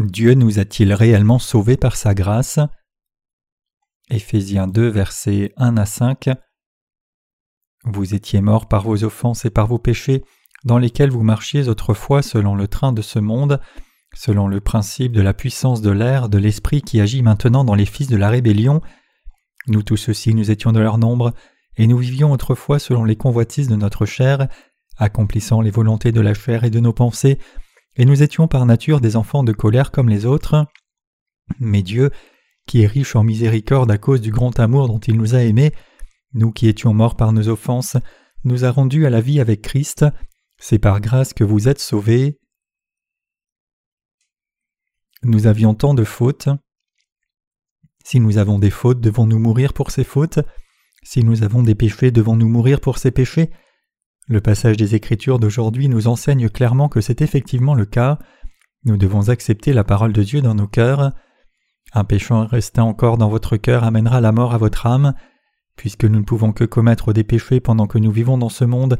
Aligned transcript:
Dieu 0.00 0.32
nous 0.32 0.58
a-t-il 0.58 0.94
réellement 0.94 1.38
sauvés 1.38 1.76
par 1.76 1.94
sa 1.94 2.14
grâce? 2.14 2.58
Éphésiens 4.08 4.66
2, 4.66 4.88
versets 4.88 5.52
1 5.58 5.76
à 5.76 5.84
5 5.84 6.30
Vous 7.84 8.14
étiez 8.14 8.40
morts 8.40 8.66
par 8.66 8.84
vos 8.84 9.04
offenses 9.04 9.44
et 9.44 9.50
par 9.50 9.66
vos 9.66 9.78
péchés, 9.78 10.24
dans 10.64 10.78
lesquels 10.78 11.10
vous 11.10 11.22
marchiez 11.22 11.68
autrefois 11.68 12.22
selon 12.22 12.54
le 12.54 12.66
train 12.66 12.94
de 12.94 13.02
ce 13.02 13.18
monde, 13.18 13.60
selon 14.14 14.48
le 14.48 14.60
principe 14.60 15.12
de 15.12 15.20
la 15.20 15.34
puissance 15.34 15.82
de 15.82 15.90
l'air, 15.90 16.30
de 16.30 16.38
l'esprit 16.38 16.80
qui 16.80 16.98
agit 16.98 17.20
maintenant 17.20 17.64
dans 17.64 17.74
les 17.74 17.84
fils 17.84 18.08
de 18.08 18.16
la 18.16 18.30
rébellion. 18.30 18.80
Nous 19.66 19.82
tous 19.82 19.98
ceux-ci 19.98 20.34
nous 20.34 20.50
étions 20.50 20.72
de 20.72 20.80
leur 20.80 20.96
nombre, 20.96 21.34
et 21.76 21.86
nous 21.86 21.98
vivions 21.98 22.32
autrefois 22.32 22.78
selon 22.78 23.04
les 23.04 23.16
convoitises 23.16 23.68
de 23.68 23.76
notre 23.76 24.06
chair, 24.06 24.48
accomplissant 24.96 25.60
les 25.60 25.70
volontés 25.70 26.10
de 26.10 26.22
la 26.22 26.32
chair 26.32 26.64
et 26.64 26.70
de 26.70 26.80
nos 26.80 26.94
pensées, 26.94 27.38
et 27.96 28.04
nous 28.04 28.22
étions 28.22 28.48
par 28.48 28.66
nature 28.66 29.00
des 29.00 29.16
enfants 29.16 29.44
de 29.44 29.52
colère 29.52 29.90
comme 29.90 30.08
les 30.08 30.26
autres. 30.26 30.66
Mais 31.58 31.82
Dieu, 31.82 32.10
qui 32.66 32.82
est 32.82 32.86
riche 32.86 33.16
en 33.16 33.24
miséricorde 33.24 33.90
à 33.90 33.98
cause 33.98 34.20
du 34.20 34.30
grand 34.30 34.58
amour 34.60 34.88
dont 34.88 35.00
il 35.00 35.16
nous 35.16 35.34
a 35.34 35.42
aimés, 35.42 35.72
nous 36.32 36.52
qui 36.52 36.68
étions 36.68 36.94
morts 36.94 37.16
par 37.16 37.32
nos 37.32 37.48
offenses, 37.48 37.96
nous 38.44 38.64
a 38.64 38.70
rendus 38.70 39.06
à 39.06 39.10
la 39.10 39.20
vie 39.20 39.40
avec 39.40 39.62
Christ, 39.62 40.06
c'est 40.58 40.78
par 40.78 41.00
grâce 41.00 41.34
que 41.34 41.44
vous 41.44 41.68
êtes 41.68 41.80
sauvés. 41.80 42.38
Nous 45.22 45.46
avions 45.46 45.74
tant 45.74 45.94
de 45.94 46.04
fautes. 46.04 46.48
Si 48.04 48.20
nous 48.20 48.38
avons 48.38 48.58
des 48.58 48.70
fautes, 48.70 49.00
devons-nous 49.00 49.38
mourir 49.38 49.72
pour 49.72 49.90
ces 49.90 50.04
fautes? 50.04 50.38
Si 51.02 51.24
nous 51.24 51.42
avons 51.42 51.62
des 51.62 51.74
péchés, 51.74 52.10
devons-nous 52.10 52.48
mourir 52.48 52.80
pour 52.80 52.98
ces 52.98 53.10
péchés? 53.10 53.50
Le 54.30 54.40
passage 54.40 54.76
des 54.76 54.94
Écritures 54.94 55.40
d'aujourd'hui 55.40 55.88
nous 55.88 56.06
enseigne 56.06 56.48
clairement 56.48 56.88
que 56.88 57.00
c'est 57.00 57.20
effectivement 57.20 57.74
le 57.74 57.84
cas. 57.84 58.20
Nous 58.84 58.96
devons 58.96 59.28
accepter 59.28 59.72
la 59.72 59.82
parole 59.82 60.12
de 60.12 60.22
Dieu 60.22 60.40
dans 60.40 60.54
nos 60.54 60.68
cœurs. 60.68 61.10
Un 61.94 62.04
péchant 62.04 62.46
restant 62.46 62.86
encore 62.86 63.18
dans 63.18 63.28
votre 63.28 63.56
cœur 63.56 63.82
amènera 63.82 64.20
la 64.20 64.30
mort 64.30 64.54
à 64.54 64.58
votre 64.58 64.86
âme. 64.86 65.14
Puisque 65.74 66.04
nous 66.04 66.20
ne 66.20 66.24
pouvons 66.24 66.52
que 66.52 66.62
commettre 66.62 67.12
des 67.12 67.24
péchés 67.24 67.58
pendant 67.58 67.88
que 67.88 67.98
nous 67.98 68.12
vivons 68.12 68.38
dans 68.38 68.50
ce 68.50 68.64
monde, 68.64 68.98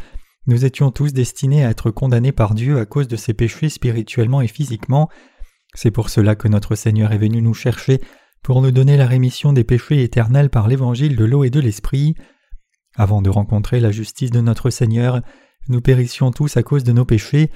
nous 0.49 0.65
étions 0.65 0.91
tous 0.91 1.13
destinés 1.13 1.65
à 1.65 1.71
être 1.71 1.93
condamnés 1.93 2.33
par 2.33 2.55
Dieu 2.55 2.81
à 2.81 2.85
cause 2.85 3.07
de 3.07 3.15
ces 3.15 3.33
péchés 3.33 3.69
spirituellement 3.69 4.41
et 4.41 4.49
physiquement. 4.49 5.09
C'est 5.75 5.93
pour 5.93 6.11
cela 6.11 6.35
que 6.35 6.49
notre 6.49 6.75
Seigneur 6.75 7.13
est 7.13 7.19
venu 7.19 7.41
nous 7.41 7.55
chercher 7.55 8.01
pour 8.43 8.63
nous 8.63 8.73
donner 8.73 8.97
la 8.97 9.07
rémission 9.07 9.53
des 9.53 9.63
péchés 9.63 10.03
éternels 10.03 10.51
par 10.51 10.67
l'évangile 10.67 11.15
de 11.15 11.25
l'eau 11.25 11.45
et 11.45 11.51
de 11.51 11.61
l'esprit. 11.61 12.17
Avant 13.01 13.23
de 13.23 13.31
rencontrer 13.31 13.81
la 13.81 13.93
justice 13.93 14.31
de 14.31 14.43
notre 14.43 14.69
Seigneur, 14.69 15.23
nous 15.69 15.81
périssions 15.81 16.33
tous 16.33 16.59
à 16.59 16.63
cause 16.63 16.85
de 16.85 16.93
nos 16.93 17.07
péchés, 17.07 17.51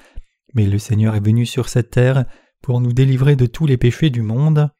mais 0.54 0.64
le 0.64 0.78
Seigneur 0.78 1.16
est 1.16 1.20
venu 1.20 1.44
sur 1.44 1.68
cette 1.68 1.90
terre 1.90 2.24
pour 2.62 2.80
nous 2.80 2.94
délivrer 2.94 3.36
de 3.36 3.44
tous 3.44 3.66
les 3.66 3.76
péchés 3.76 4.08
du 4.08 4.22
monde. 4.22 4.70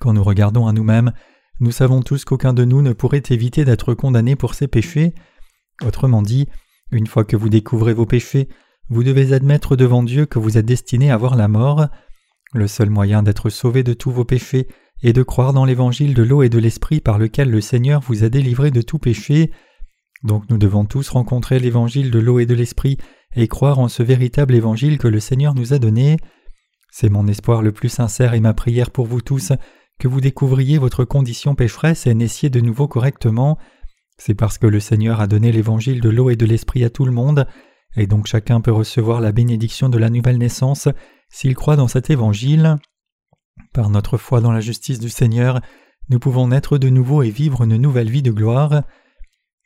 Quand 0.00 0.12
nous 0.12 0.22
regardons 0.22 0.68
à 0.68 0.72
nous-mêmes, 0.72 1.10
nous 1.58 1.72
savons 1.72 2.00
tous 2.00 2.24
qu'aucun 2.24 2.52
de 2.52 2.64
nous 2.64 2.80
ne 2.80 2.92
pourrait 2.92 3.24
éviter 3.28 3.64
d'être 3.64 3.92
condamné 3.94 4.36
pour 4.36 4.54
ses 4.54 4.68
péchés. 4.68 5.14
Autrement 5.84 6.22
dit, 6.22 6.46
une 6.92 7.08
fois 7.08 7.24
que 7.24 7.34
vous 7.34 7.48
découvrez 7.48 7.92
vos 7.92 8.06
péchés, 8.06 8.48
vous 8.88 9.02
devez 9.02 9.32
admettre 9.32 9.74
devant 9.74 10.04
Dieu 10.04 10.26
que 10.26 10.38
vous 10.38 10.58
êtes 10.58 10.66
destiné 10.66 11.10
à 11.10 11.16
voir 11.16 11.34
la 11.34 11.48
mort. 11.48 11.88
Le 12.52 12.68
seul 12.68 12.88
moyen 12.88 13.24
d'être 13.24 13.50
sauvé 13.50 13.82
de 13.82 13.94
tous 13.94 14.12
vos 14.12 14.24
péchés 14.24 14.68
est 15.02 15.12
de 15.12 15.22
croire 15.22 15.52
dans 15.52 15.64
l'évangile 15.64 16.14
de 16.14 16.22
l'eau 16.22 16.42
et 16.42 16.48
de 16.48 16.58
l'esprit 16.58 17.00
par 17.00 17.18
lequel 17.18 17.50
le 17.50 17.60
Seigneur 17.60 18.00
vous 18.00 18.24
a 18.24 18.28
délivré 18.28 18.70
de 18.70 18.82
tout 18.82 18.98
péché. 18.98 19.50
Donc 20.22 20.44
nous 20.48 20.58
devons 20.58 20.84
tous 20.84 21.08
rencontrer 21.10 21.58
l'évangile 21.58 22.10
de 22.10 22.18
l'eau 22.18 22.38
et 22.38 22.46
de 22.46 22.54
l'esprit 22.54 22.98
et 23.34 23.48
croire 23.48 23.78
en 23.78 23.88
ce 23.88 24.02
véritable 24.02 24.54
évangile 24.54 24.98
que 24.98 25.08
le 25.08 25.20
Seigneur 25.20 25.54
nous 25.54 25.74
a 25.74 25.78
donné. 25.78 26.16
C'est 26.90 27.10
mon 27.10 27.26
espoir 27.28 27.62
le 27.62 27.72
plus 27.72 27.90
sincère 27.90 28.34
et 28.34 28.40
ma 28.40 28.54
prière 28.54 28.90
pour 28.90 29.06
vous 29.06 29.20
tous 29.20 29.52
que 29.98 30.08
vous 30.08 30.20
découvriez 30.20 30.78
votre 30.78 31.04
condition 31.04 31.54
pécheresse 31.54 32.06
et 32.06 32.14
naissiez 32.14 32.50
de 32.50 32.60
nouveau 32.60 32.88
correctement. 32.88 33.58
C'est 34.18 34.34
parce 34.34 34.58
que 34.58 34.66
le 34.66 34.80
Seigneur 34.80 35.20
a 35.20 35.26
donné 35.26 35.52
l'évangile 35.52 36.00
de 36.00 36.08
l'eau 36.08 36.30
et 36.30 36.36
de 36.36 36.46
l'esprit 36.46 36.84
à 36.84 36.90
tout 36.90 37.04
le 37.04 37.12
monde, 37.12 37.46
et 37.96 38.06
donc 38.06 38.26
chacun 38.26 38.60
peut 38.60 38.72
recevoir 38.72 39.20
la 39.20 39.32
bénédiction 39.32 39.88
de 39.88 39.98
la 39.98 40.10
nouvelle 40.10 40.38
naissance 40.38 40.88
s'il 41.28 41.54
croit 41.54 41.76
dans 41.76 41.88
cet 41.88 42.10
évangile. 42.10 42.78
Par 43.72 43.90
notre 43.90 44.16
foi 44.16 44.40
dans 44.40 44.52
la 44.52 44.60
justice 44.60 44.98
du 44.98 45.08
Seigneur, 45.08 45.60
nous 46.08 46.18
pouvons 46.18 46.48
naître 46.48 46.78
de 46.78 46.88
nouveau 46.88 47.22
et 47.22 47.30
vivre 47.30 47.64
une 47.64 47.76
nouvelle 47.76 48.10
vie 48.10 48.22
de 48.22 48.30
gloire. 48.30 48.82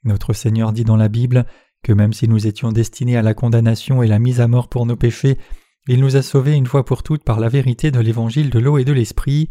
Notre 0.05 0.33
Seigneur 0.33 0.73
dit 0.73 0.85
dans 0.85 0.97
la 0.97 1.09
Bible 1.09 1.47
que 1.83 1.93
même 1.93 2.13
si 2.13 2.29
nous 2.29 2.47
étions 2.47 2.73
destinés 2.73 3.17
à 3.17 3.23
la 3.23 3.35
condamnation 3.35 4.03
et 4.03 4.09
la 4.09 4.19
mise 4.19 4.41
à 4.41 4.49
mort 4.49 4.69
pour 4.69 4.87
nos 4.87 4.97
péchés, 4.97 5.39
il 5.89 6.01
nous 6.01 6.17
a 6.17 6.23
sauvés 6.23 6.55
une 6.55 6.67
fois 6.67 6.85
pour 6.85 7.03
toutes 7.03 7.25
par 7.25 7.41
la 7.41 7.49
vérité 7.49 7.91
de 7.91 8.01
l'évangile 8.01 8.51
de 8.51 8.59
l'eau 8.59 8.79
et 8.79 8.85
de 8.85 8.93
l'esprit. 8.93 9.49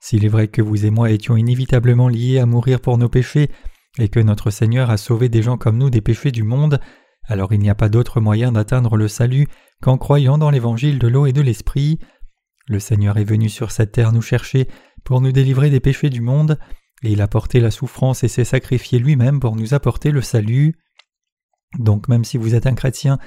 S'il 0.00 0.24
est 0.24 0.28
vrai 0.28 0.48
que 0.48 0.62
vous 0.62 0.86
et 0.86 0.90
moi 0.90 1.10
étions 1.10 1.36
inévitablement 1.36 2.08
liés 2.08 2.38
à 2.38 2.46
mourir 2.46 2.80
pour 2.80 2.98
nos 2.98 3.08
péchés, 3.08 3.50
et 3.98 4.08
que 4.08 4.20
notre 4.20 4.50
Seigneur 4.50 4.90
a 4.90 4.96
sauvé 4.96 5.28
des 5.28 5.42
gens 5.42 5.58
comme 5.58 5.76
nous 5.76 5.90
des 5.90 6.00
péchés 6.00 6.32
du 6.32 6.42
monde, 6.42 6.80
alors 7.24 7.52
il 7.52 7.60
n'y 7.60 7.70
a 7.70 7.74
pas 7.74 7.88
d'autre 7.88 8.20
moyen 8.20 8.52
d'atteindre 8.52 8.96
le 8.96 9.08
salut 9.08 9.46
qu'en 9.82 9.98
croyant 9.98 10.38
dans 10.38 10.50
l'évangile 10.50 10.98
de 10.98 11.08
l'eau 11.08 11.26
et 11.26 11.32
de 11.32 11.42
l'esprit. 11.42 11.98
Le 12.66 12.78
Seigneur 12.78 13.16
est 13.18 13.24
venu 13.24 13.48
sur 13.48 13.70
cette 13.70 13.92
terre 13.92 14.12
nous 14.12 14.22
chercher 14.22 14.68
pour 15.04 15.20
nous 15.20 15.32
délivrer 15.32 15.70
des 15.70 15.80
péchés 15.80 16.10
du 16.10 16.20
monde, 16.20 16.58
et 17.02 17.10
il 17.10 17.20
a 17.20 17.28
porté 17.28 17.60
la 17.60 17.70
souffrance 17.70 18.22
et 18.22 18.28
s'est 18.28 18.44
sacrifié 18.44 18.98
lui-même 18.98 19.40
pour 19.40 19.56
nous 19.56 19.74
apporter 19.74 20.10
le 20.10 20.22
salut. 20.22 20.78
Donc 21.78 22.08
même 22.08 22.24
si 22.24 22.36
vous 22.36 22.54
êtes 22.54 22.66
un 22.66 22.74
chrétien, 22.74 23.18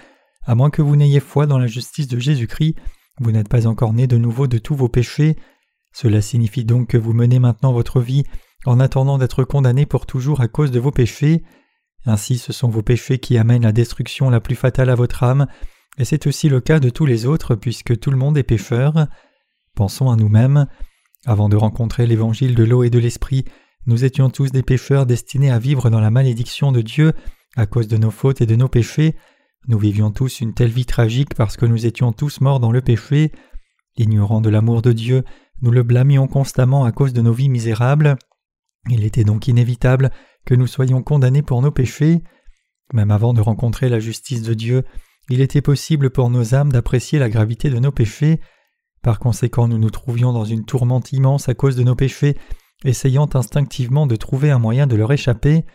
à 0.43 0.55
moins 0.55 0.69
que 0.69 0.81
vous 0.81 0.95
n'ayez 0.95 1.19
foi 1.19 1.47
dans 1.47 1.57
la 1.57 1.67
justice 1.67 2.07
de 2.07 2.19
Jésus-Christ, 2.19 2.75
vous 3.19 3.31
n'êtes 3.31 3.49
pas 3.49 3.67
encore 3.67 3.93
né 3.93 4.07
de 4.07 4.17
nouveau 4.17 4.47
de 4.47 4.57
tous 4.57 4.75
vos 4.75 4.89
péchés. 4.89 5.37
Cela 5.93 6.21
signifie 6.21 6.65
donc 6.65 6.89
que 6.89 6.97
vous 6.97 7.13
menez 7.13 7.39
maintenant 7.39 7.73
votre 7.73 7.99
vie 7.99 8.23
en 8.65 8.79
attendant 8.79 9.17
d'être 9.17 9.43
condamné 9.43 9.85
pour 9.85 10.05
toujours 10.05 10.41
à 10.41 10.47
cause 10.47 10.71
de 10.71 10.79
vos 10.79 10.91
péchés. 10.91 11.43
Ainsi 12.05 12.37
ce 12.37 12.53
sont 12.53 12.69
vos 12.69 12.81
péchés 12.81 13.19
qui 13.19 13.37
amènent 13.37 13.63
la 13.63 13.71
destruction 13.71 14.29
la 14.29 14.39
plus 14.39 14.55
fatale 14.55 14.89
à 14.89 14.95
votre 14.95 15.23
âme, 15.23 15.47
et 15.97 16.05
c'est 16.05 16.27
aussi 16.27 16.49
le 16.49 16.61
cas 16.61 16.79
de 16.79 16.89
tous 16.89 17.05
les 17.05 17.25
autres 17.25 17.55
puisque 17.55 17.99
tout 17.99 18.11
le 18.11 18.17
monde 18.17 18.37
est 18.37 18.43
pécheur. 18.43 19.07
Pensons 19.75 20.09
à 20.09 20.15
nous-mêmes. 20.15 20.67
Avant 21.25 21.49
de 21.49 21.55
rencontrer 21.55 22.05
l'évangile 22.05 22.55
de 22.55 22.63
l'eau 22.63 22.83
et 22.83 22.89
de 22.89 22.99
l'esprit, 22.99 23.45
nous 23.87 24.03
étions 24.03 24.29
tous 24.29 24.51
des 24.51 24.63
pécheurs 24.63 25.05
destinés 25.05 25.51
à 25.51 25.59
vivre 25.59 25.89
dans 25.89 25.99
la 25.99 26.11
malédiction 26.11 26.71
de 26.71 26.81
Dieu 26.81 27.13
à 27.55 27.65
cause 27.65 27.87
de 27.87 27.97
nos 27.97 28.11
fautes 28.11 28.41
et 28.41 28.45
de 28.45 28.55
nos 28.55 28.67
péchés. 28.67 29.15
Nous 29.67 29.79
vivions 29.79 30.11
tous 30.11 30.41
une 30.41 30.53
telle 30.53 30.69
vie 30.69 30.85
tragique 30.85 31.33
parce 31.33 31.57
que 31.57 31.65
nous 31.65 31.85
étions 31.85 32.11
tous 32.11 32.41
morts 32.41 32.59
dans 32.59 32.71
le 32.71 32.81
péché. 32.81 33.31
Ignorant 33.97 34.41
de 34.41 34.49
l'amour 34.49 34.81
de 34.81 34.91
Dieu, 34.91 35.23
nous 35.61 35.71
le 35.71 35.83
blâmions 35.83 36.27
constamment 36.27 36.83
à 36.83 36.91
cause 36.91 37.13
de 37.13 37.21
nos 37.21 37.33
vies 37.33 37.49
misérables. 37.49 38.17
Il 38.89 39.03
était 39.03 39.23
donc 39.23 39.47
inévitable 39.47 40.11
que 40.45 40.53
nous 40.53 40.67
soyons 40.67 41.01
condamnés 41.01 41.41
pour 41.41 41.61
nos 41.61 41.71
péchés. 41.71 42.21
Même 42.93 43.09
avant 43.09 43.33
de 43.33 43.41
rencontrer 43.41 43.89
la 43.89 43.99
justice 43.99 44.43
de 44.43 44.53
Dieu, 44.53 44.83
il 45.29 45.41
était 45.41 45.61
possible 45.61 46.09
pour 46.11 46.29
nos 46.29 46.53
âmes 46.53 46.71
d'apprécier 46.71 47.17
la 47.19 47.29
gravité 47.29 47.69
de 47.69 47.79
nos 47.79 47.91
péchés. 47.91 48.39
Par 49.01 49.19
conséquent, 49.19 49.67
nous 49.67 49.79
nous 49.79 49.89
trouvions 49.89 50.33
dans 50.33 50.45
une 50.45 50.65
tourmente 50.65 51.13
immense 51.13 51.49
à 51.49 51.55
cause 51.55 51.75
de 51.75 51.83
nos 51.83 51.95
péchés, 51.95 52.37
essayant 52.83 53.29
instinctivement 53.33 54.05
de 54.05 54.15
trouver 54.15 54.51
un 54.51 54.59
moyen 54.59 54.87
de 54.87 54.95
leur 54.95 55.11
échapper. 55.11 55.65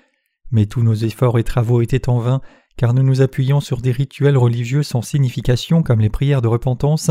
Mais 0.52 0.66
tous 0.66 0.82
nos 0.82 0.94
efforts 0.94 1.38
et 1.38 1.44
travaux 1.44 1.82
étaient 1.82 2.08
en 2.08 2.18
vain, 2.18 2.40
car 2.76 2.94
nous 2.94 3.02
nous 3.02 3.22
appuyions 3.22 3.60
sur 3.60 3.80
des 3.80 3.92
rituels 3.92 4.36
religieux 4.36 4.82
sans 4.82 5.02
signification 5.02 5.82
comme 5.82 6.00
les 6.00 6.10
prières 6.10 6.42
de 6.42 6.48
repentance 6.48 7.10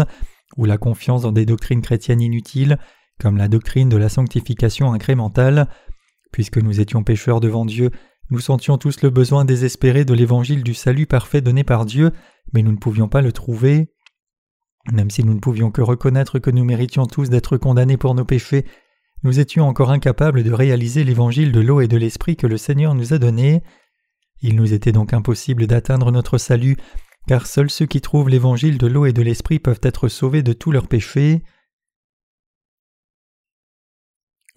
ou 0.57 0.65
la 0.65 0.77
confiance 0.77 1.23
dans 1.23 1.31
des 1.31 1.45
doctrines 1.45 1.81
chrétiennes 1.81 2.21
inutiles, 2.21 2.79
comme 3.19 3.37
la 3.37 3.49
doctrine 3.49 3.89
de 3.89 3.97
la 3.97 4.09
sanctification 4.09 4.93
incrémentale. 4.93 5.67
Puisque 6.31 6.57
nous 6.57 6.79
étions 6.79 7.03
pécheurs 7.03 7.39
devant 7.39 7.65
Dieu, 7.65 7.91
nous 8.29 8.39
sentions 8.39 8.77
tous 8.77 9.01
le 9.01 9.09
besoin 9.09 9.45
désespéré 9.45 10.05
de 10.05 10.13
l'évangile 10.13 10.63
du 10.63 10.73
salut 10.73 11.07
parfait 11.07 11.41
donné 11.41 11.63
par 11.63 11.85
Dieu, 11.85 12.11
mais 12.53 12.61
nous 12.61 12.71
ne 12.71 12.77
pouvions 12.77 13.07
pas 13.07 13.21
le 13.21 13.31
trouver. 13.31 13.89
Même 14.91 15.09
si 15.09 15.23
nous 15.23 15.33
ne 15.33 15.39
pouvions 15.39 15.71
que 15.71 15.81
reconnaître 15.81 16.39
que 16.39 16.51
nous 16.51 16.63
méritions 16.63 17.05
tous 17.05 17.29
d'être 17.29 17.57
condamnés 17.57 17.97
pour 17.97 18.15
nos 18.15 18.25
péchés, 18.25 18.65
nous 19.23 19.39
étions 19.39 19.67
encore 19.67 19.91
incapables 19.91 20.43
de 20.43 20.51
réaliser 20.51 21.03
l'évangile 21.03 21.51
de 21.51 21.59
l'eau 21.59 21.81
et 21.81 21.87
de 21.87 21.97
l'esprit 21.97 22.37
que 22.37 22.47
le 22.47 22.57
Seigneur 22.57 22.95
nous 22.95 23.13
a 23.13 23.17
donné. 23.17 23.63
Il 24.41 24.55
nous 24.55 24.73
était 24.73 24.93
donc 24.93 25.13
impossible 25.13 25.67
d'atteindre 25.67 26.11
notre 26.11 26.37
salut, 26.37 26.77
car 27.27 27.45
seuls 27.45 27.69
ceux 27.69 27.85
qui 27.85 27.99
trouvent 27.99 28.29
l'évangile 28.29 28.77
de 28.77 28.87
l'eau 28.87 29.05
et 29.05 29.13
de 29.13 29.21
l'esprit 29.21 29.59
peuvent 29.59 29.81
être 29.83 30.07
sauvés 30.07 30.43
de 30.43 30.53
tous 30.53 30.71
leurs 30.71 30.87
péchés. 30.87 31.43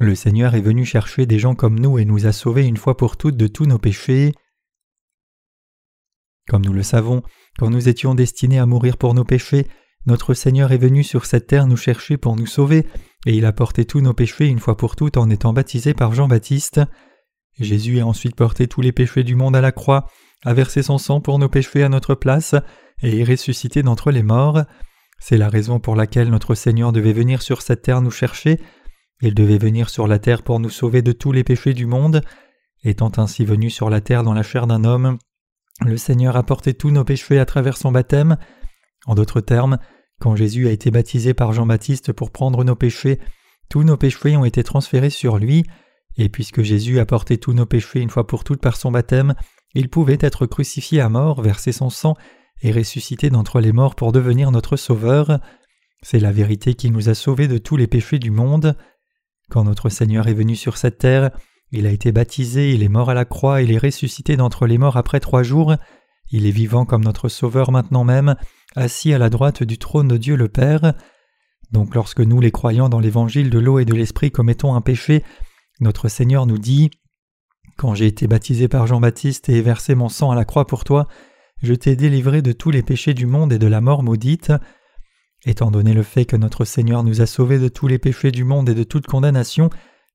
Le 0.02 0.16
Seigneur 0.16 0.56
est 0.56 0.60
venu 0.60 0.84
chercher 0.84 1.26
des 1.26 1.38
gens 1.38 1.54
comme 1.54 1.78
nous 1.78 1.96
et 1.96 2.04
nous 2.04 2.26
a 2.26 2.32
sauvés 2.32 2.66
une 2.66 2.76
fois 2.76 2.96
pour 2.96 3.16
toutes 3.16 3.37
de 3.37 3.46
tous 3.46 3.66
nos 3.66 3.78
péchés. 3.78 4.34
Comme 6.49 6.64
nous 6.64 6.72
le 6.72 6.82
savons, 6.82 7.22
quand 7.56 7.70
nous 7.70 7.88
étions 7.88 8.16
destinés 8.16 8.58
à 8.58 8.66
mourir 8.66 8.96
pour 8.96 9.14
nos 9.14 9.22
péchés, 9.22 9.69
notre 10.06 10.34
Seigneur 10.34 10.72
est 10.72 10.76
venu 10.76 11.04
sur 11.04 11.25
cette 11.25 11.46
terre 11.46 11.69
nous 11.69 11.76
chercher 11.76 12.16
pour 12.16 12.34
nous 12.34 12.49
sauver, 12.49 12.84
et 13.26 13.37
il 13.37 13.46
a 13.46 13.52
porté 13.52 13.84
tous 13.84 14.00
nos 14.00 14.12
péchés 14.12 14.49
une 14.49 14.58
fois 14.58 14.76
pour 14.76 14.96
toutes 14.96 15.19
en 15.19 15.31
étant 15.31 15.52
baptisé 15.52 15.94
par 15.94 16.12
Jean-Baptiste. 16.14 16.81
Jésus 17.60 18.00
a 18.00 18.04
ensuite 18.04 18.34
porté 18.34 18.66
tous 18.66 18.81
les 18.81 18.90
péchés 18.90 19.22
du 19.22 19.37
monde 19.37 19.54
à 19.54 19.60
la 19.60 19.70
croix, 19.70 20.06
a 20.44 20.52
versé 20.52 20.82
son 20.82 20.99
sang 20.99 21.20
pour 21.20 21.38
nos 21.38 21.49
péchés 21.49 21.84
à 21.84 21.88
notre 21.88 22.16
place, 22.16 22.56
et 23.04 23.20
est 23.20 23.25
ressuscité 23.25 23.84
d'entre 23.84 24.10
les 24.10 24.25
morts. 24.25 24.62
C'est 25.20 25.38
la 25.38 25.49
raison 25.49 25.78
pour 25.78 25.94
laquelle 25.94 26.31
notre 26.31 26.56
Seigneur 26.56 26.90
devait 26.90 27.12
venir 27.12 27.40
sur 27.40 27.62
cette 27.62 27.82
terre 27.82 28.02
nous 28.02 28.10
chercher, 28.10 28.58
il 29.22 29.34
devait 29.34 29.58
venir 29.58 29.88
sur 29.88 30.06
la 30.06 30.19
terre 30.19 30.42
pour 30.42 30.60
nous 30.60 30.70
sauver 30.70 31.00
de 31.00 31.12
tous 31.12 31.32
les 31.32 31.44
péchés 31.44 31.72
du 31.72 31.86
monde, 31.86 32.20
étant 32.84 33.12
ainsi 33.16 33.44
venu 33.44 33.70
sur 33.70 33.88
la 33.88 34.00
terre 34.00 34.24
dans 34.24 34.34
la 34.34 34.42
chair 34.42 34.66
d'un 34.66 34.84
homme, 34.84 35.19
le 35.80 35.96
Seigneur 35.96 36.36
a 36.36 36.42
porté 36.42 36.74
tous 36.74 36.90
nos 36.90 37.04
péchés 37.04 37.38
à 37.38 37.46
travers 37.46 37.76
son 37.76 37.92
baptême. 37.92 38.36
En 39.06 39.14
d'autres 39.14 39.40
termes, 39.40 39.78
quand 40.20 40.36
Jésus 40.36 40.69
a 40.69 40.70
été 40.70 40.90
baptisé 40.90 41.34
par 41.34 41.52
Jean-Baptiste 41.52 42.12
pour 42.12 42.30
prendre 42.30 42.62
nos 42.62 42.76
péchés, 42.76 43.19
tous 43.69 43.82
nos 43.82 43.96
péchés 43.96 44.36
ont 44.36 44.44
été 44.44 44.62
transférés 44.62 45.10
sur 45.10 45.38
lui, 45.38 45.64
et 46.16 46.28
puisque 46.28 46.62
Jésus 46.62 47.00
a 47.00 47.06
porté 47.06 47.38
tous 47.38 47.52
nos 47.52 47.66
péchés 47.66 48.00
une 48.00 48.10
fois 48.10 48.26
pour 48.26 48.44
toutes 48.44 48.60
par 48.60 48.76
son 48.76 48.90
baptême, 48.90 49.34
il 49.75 49.88
pouvait 49.88 50.18
être 50.20 50.46
crucifié 50.46 51.00
à 51.00 51.08
mort, 51.08 51.40
verser 51.42 51.72
son 51.72 51.90
sang 51.90 52.14
et 52.60 52.70
ressuscité 52.70 53.30
d'entre 53.30 53.60
les 53.60 53.72
morts 53.72 53.94
pour 53.94 54.12
devenir 54.12 54.50
notre 54.50 54.76
Sauveur. 54.76 55.40
C'est 56.02 56.20
la 56.20 56.32
vérité 56.32 56.75
qui 56.75 56.90
nous 56.90 57.08
a 57.08 57.14
sauvés 57.14 57.48
de 57.48 57.58
tous 57.58 57.76
les 57.76 57.86
péchés 57.86 58.18
du 58.18 58.30
monde. 58.30 58.76
Quand 59.50 59.64
notre 59.64 59.88
Seigneur 59.88 60.28
est 60.28 60.34
venu 60.34 60.56
sur 60.56 60.76
cette 60.76 60.98
terre, 60.98 61.30
il 61.70 61.86
a 61.86 61.90
été 61.90 62.12
baptisé, 62.12 62.72
il 62.72 62.82
est 62.82 62.88
mort 62.88 63.10
à 63.10 63.14
la 63.14 63.24
croix, 63.24 63.62
il 63.62 63.72
est 63.72 63.78
ressuscité 63.78 64.36
d'entre 64.36 64.66
les 64.66 64.78
morts 64.78 64.96
après 64.96 65.20
trois 65.20 65.42
jours, 65.42 65.74
il 66.30 66.46
est 66.46 66.50
vivant 66.50 66.84
comme 66.84 67.04
notre 67.04 67.28
Sauveur 67.28 67.72
maintenant 67.72 68.04
même, 68.04 68.36
assis 68.76 69.12
à 69.12 69.18
la 69.18 69.30
droite 69.30 69.62
du 69.62 69.78
trône 69.78 70.08
de 70.08 70.16
Dieu 70.16 70.36
le 70.36 70.48
Père. 70.48 70.94
Donc 71.70 71.94
lorsque 71.94 72.20
nous 72.20 72.40
les 72.40 72.50
croyants 72.50 72.88
dans 72.88 73.00
l'évangile 73.00 73.50
de 73.50 73.58
l'eau 73.58 73.78
et 73.78 73.84
de 73.84 73.94
l'esprit 73.94 74.30
commettons 74.30 74.74
un 74.74 74.80
péché, 74.80 75.24
notre 75.80 76.08
Seigneur 76.08 76.46
nous 76.46 76.58
dit 76.58 76.90
Quand 77.76 77.94
j'ai 77.94 78.06
été 78.06 78.26
baptisé 78.26 78.68
par 78.68 78.86
Jean-Baptiste 78.86 79.48
et 79.48 79.62
versé 79.62 79.94
mon 79.94 80.08
sang 80.08 80.30
à 80.30 80.34
la 80.34 80.44
croix 80.44 80.66
pour 80.66 80.84
toi, 80.84 81.08
je 81.62 81.74
t'ai 81.74 81.96
délivré 81.96 82.42
de 82.42 82.52
tous 82.52 82.70
les 82.70 82.82
péchés 82.82 83.14
du 83.14 83.26
monde 83.26 83.52
et 83.52 83.58
de 83.58 83.66
la 83.66 83.80
mort 83.80 84.02
maudite. 84.02 84.52
Étant 85.44 85.70
donné 85.70 85.92
le 85.92 86.02
fait 86.02 86.24
que 86.24 86.36
notre 86.36 86.64
Seigneur 86.64 87.02
nous 87.02 87.20
a 87.20 87.26
sauvés 87.26 87.58
de 87.58 87.68
tous 87.68 87.88
les 87.88 87.98
péchés 87.98 88.30
du 88.30 88.44
monde 88.44 88.68
et 88.68 88.74
de 88.74 88.84
toute 88.84 89.06
condamnation, 89.06 89.70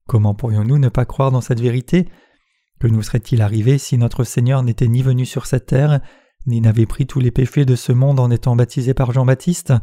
Comment 0.08 0.34
pourrions-nous 0.34 0.78
ne 0.78 0.88
pas 0.88 1.04
croire 1.04 1.30
dans 1.30 1.42
cette 1.42 1.60
vérité? 1.60 2.08
Que 2.80 2.86
nous 2.86 3.02
serait-il 3.02 3.42
arrivé 3.42 3.76
si 3.76 3.98
notre 3.98 4.24
Seigneur 4.24 4.62
n'était 4.62 4.88
ni 4.88 5.02
venu 5.02 5.26
sur 5.26 5.44
cette 5.44 5.66
terre, 5.66 6.00
ni 6.46 6.62
n'avait 6.62 6.86
pris 6.86 7.06
tous 7.06 7.20
les 7.20 7.30
péchés 7.30 7.66
de 7.66 7.76
ce 7.76 7.92
monde 7.92 8.18
en 8.18 8.30
étant 8.30 8.56
baptisé 8.56 8.94
par 8.94 9.12
Jean-Baptiste? 9.12 9.74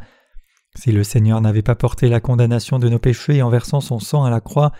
Si 0.73 0.91
le 0.91 1.03
Seigneur 1.03 1.41
n'avait 1.41 1.61
pas 1.61 1.75
porté 1.75 2.09
la 2.09 2.21
condamnation 2.21 2.79
de 2.79 2.89
nos 2.89 2.97
péchés 2.97 3.43
en 3.43 3.51
versant 3.51 3.81
son 3.81 3.99
sang 3.99 4.23
à 4.23 4.31
la 4.31 4.41
croix, 4.41 4.71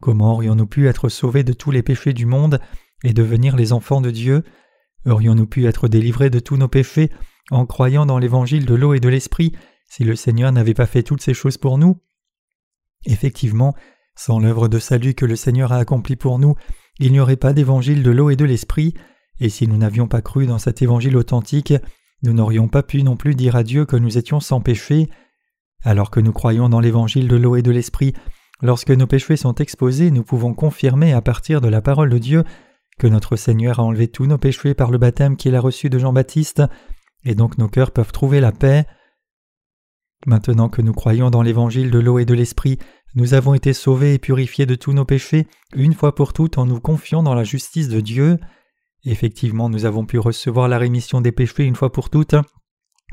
comment 0.00 0.34
aurions-nous 0.34 0.66
pu 0.66 0.88
être 0.88 1.08
sauvés 1.08 1.44
de 1.44 1.52
tous 1.52 1.70
les 1.70 1.84
péchés 1.84 2.12
du 2.12 2.26
monde 2.26 2.60
et 3.04 3.12
devenir 3.12 3.54
les 3.54 3.72
enfants 3.72 4.00
de 4.00 4.10
Dieu? 4.10 4.42
Aurions-nous 5.06 5.46
pu 5.46 5.66
être 5.66 5.86
délivrés 5.86 6.28
de 6.28 6.40
tous 6.40 6.56
nos 6.56 6.68
péchés 6.68 7.12
en 7.52 7.66
croyant 7.66 8.04
dans 8.04 8.18
l'évangile 8.18 8.66
de 8.66 8.74
l'eau 8.74 8.94
et 8.94 9.00
de 9.00 9.08
l'esprit 9.08 9.52
si 9.88 10.04
le 10.04 10.14
Seigneur 10.14 10.52
n'avait 10.52 10.74
pas 10.74 10.86
fait 10.86 11.02
toutes 11.02 11.22
ces 11.22 11.34
choses 11.34 11.58
pour 11.58 11.78
nous 11.78 12.00
Effectivement, 13.04 13.74
sans 14.14 14.38
l'œuvre 14.38 14.68
de 14.68 14.78
salut 14.78 15.14
que 15.14 15.26
le 15.26 15.36
Seigneur 15.36 15.72
a 15.72 15.78
accomplie 15.78 16.16
pour 16.16 16.38
nous, 16.38 16.54
il 16.98 17.12
n'y 17.12 17.20
aurait 17.20 17.36
pas 17.36 17.52
d'évangile 17.52 18.02
de 18.02 18.10
l'eau 18.10 18.30
et 18.30 18.36
de 18.36 18.44
l'esprit, 18.44 18.94
et 19.40 19.48
si 19.48 19.68
nous 19.68 19.76
n'avions 19.76 20.08
pas 20.08 20.22
cru 20.22 20.46
dans 20.46 20.58
cet 20.58 20.82
évangile 20.82 21.16
authentique, 21.16 21.74
nous 22.22 22.32
n'aurions 22.32 22.68
pas 22.68 22.82
pu 22.82 23.02
non 23.02 23.16
plus 23.16 23.34
dire 23.34 23.54
à 23.54 23.62
Dieu 23.62 23.84
que 23.84 23.96
nous 23.96 24.18
étions 24.18 24.40
sans 24.40 24.60
péché. 24.60 25.08
Alors 25.84 26.10
que 26.10 26.18
nous 26.18 26.32
croyons 26.32 26.68
dans 26.68 26.80
l'évangile 26.80 27.28
de 27.28 27.36
l'eau 27.36 27.54
et 27.54 27.62
de 27.62 27.70
l'esprit, 27.70 28.14
lorsque 28.60 28.90
nos 28.90 29.06
péchés 29.06 29.36
sont 29.36 29.54
exposés, 29.54 30.10
nous 30.10 30.24
pouvons 30.24 30.54
confirmer 30.54 31.12
à 31.12 31.22
partir 31.22 31.60
de 31.60 31.68
la 31.68 31.80
parole 31.80 32.10
de 32.10 32.18
Dieu 32.18 32.44
que 32.98 33.06
notre 33.06 33.36
Seigneur 33.36 33.78
a 33.78 33.84
enlevé 33.84 34.08
tous 34.08 34.26
nos 34.26 34.38
péchés 34.38 34.74
par 34.74 34.90
le 34.90 34.98
baptême 34.98 35.36
qu'il 35.36 35.54
a 35.54 35.60
reçu 35.60 35.88
de 35.88 36.00
Jean-Baptiste, 36.00 36.62
et 37.24 37.36
donc 37.36 37.58
nos 37.58 37.68
cœurs 37.68 37.92
peuvent 37.92 38.10
trouver 38.10 38.40
la 38.40 38.50
paix. 38.50 38.86
Maintenant 40.26 40.68
que 40.68 40.82
nous 40.82 40.92
croyons 40.92 41.30
dans 41.30 41.42
l'évangile 41.42 41.90
de 41.90 41.98
l'eau 41.98 42.18
et 42.18 42.24
de 42.24 42.34
l'esprit, 42.34 42.78
nous 43.14 43.34
avons 43.34 43.54
été 43.54 43.72
sauvés 43.72 44.14
et 44.14 44.18
purifiés 44.18 44.66
de 44.66 44.74
tous 44.74 44.92
nos 44.92 45.04
péchés 45.04 45.46
une 45.74 45.94
fois 45.94 46.14
pour 46.14 46.32
toutes 46.32 46.58
en 46.58 46.66
nous 46.66 46.80
confiant 46.80 47.22
dans 47.22 47.34
la 47.34 47.44
justice 47.44 47.88
de 47.88 48.00
Dieu. 48.00 48.38
Effectivement, 49.04 49.68
nous 49.68 49.84
avons 49.84 50.04
pu 50.04 50.18
recevoir 50.18 50.68
la 50.68 50.78
rémission 50.78 51.20
des 51.20 51.32
péchés 51.32 51.64
une 51.64 51.76
fois 51.76 51.92
pour 51.92 52.10
toutes 52.10 52.34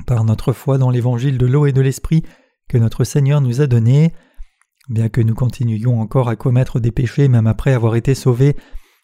par 0.06 0.24
notre 0.24 0.52
foi 0.52 0.76
dans 0.78 0.90
l'évangile 0.90 1.38
de 1.38 1.46
l'eau 1.46 1.64
et 1.66 1.72
de 1.72 1.80
l'esprit 1.80 2.22
que 2.68 2.76
notre 2.76 3.04
Seigneur 3.04 3.40
nous 3.40 3.60
a 3.60 3.66
donné. 3.66 4.12
Bien 4.88 5.08
que 5.08 5.20
nous 5.20 5.34
continuions 5.34 6.00
encore 6.00 6.28
à 6.28 6.36
commettre 6.36 6.80
des 6.80 6.92
péchés 6.92 7.28
même 7.28 7.46
après 7.46 7.72
avoir 7.72 7.96
été 7.96 8.14
sauvés, 8.14 8.56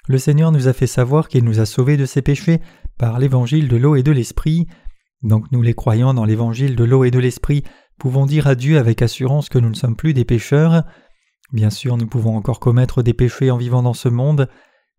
le 0.09 0.19
Seigneur 0.19 0.53
nous 0.53 0.69
a 0.69 0.73
fait 0.73 0.87
savoir 0.87 1.29
qu'il 1.29 1.45
nous 1.45 1.61
a 1.61 1.67
sauvés 1.67 1.97
de 1.97 2.07
ces 2.07 2.23
péchés 2.23 2.61
par 2.99 3.19
l'évangile 3.19 3.69
de 3.69 3.77
l'eau 3.77 3.97
et 3.97 4.03
de 4.03 4.13
l'esprit. 4.13 4.67
Donc 5.23 5.51
nous 5.53 5.63
les 5.63 5.75
croyants 5.75 6.15
dans 6.15 6.25
l'évangile 6.25 6.77
de 6.77 6.85
l'eau 6.85 7.05
et 7.05 7.11
de 7.11 7.21
l'esprit 7.21 7.63
pouvons 8.03 8.27
dire 8.27 8.49
à 8.49 8.57
Dieu 8.57 8.79
avec 8.79 9.01
assurance 9.01 9.49
que 9.49 9.61
nous 9.61 9.69
ne 9.69 9.77
sommes 9.77 9.95
plus 9.95 10.13
des 10.13 10.25
pécheurs. 10.25 10.83
Bien 11.53 11.71
sûr, 11.71 11.97
nous 11.97 12.09
pouvons 12.09 12.37
encore 12.37 12.59
commettre 12.59 13.01
des 13.01 13.15
péchés 13.15 13.53
en 13.53 13.57
vivant 13.57 13.85
dans 13.85 13.95
ce 13.95 14.09
monde. 14.09 14.49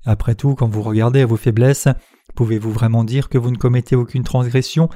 Après 0.06 0.36
tout, 0.36 0.56
quand 0.56 0.70
vous 0.70 0.82
regardez 0.82 1.20
à 1.20 1.26
vos 1.26 1.36
faiblesses, 1.36 1.90
pouvez-vous 2.34 2.72
vraiment 2.72 3.04
dire 3.04 3.28
que 3.28 3.38
vous 3.38 3.52
ne 3.52 3.58
commettez 3.58 3.98
aucune 3.98 4.24
transgression? 4.24 4.88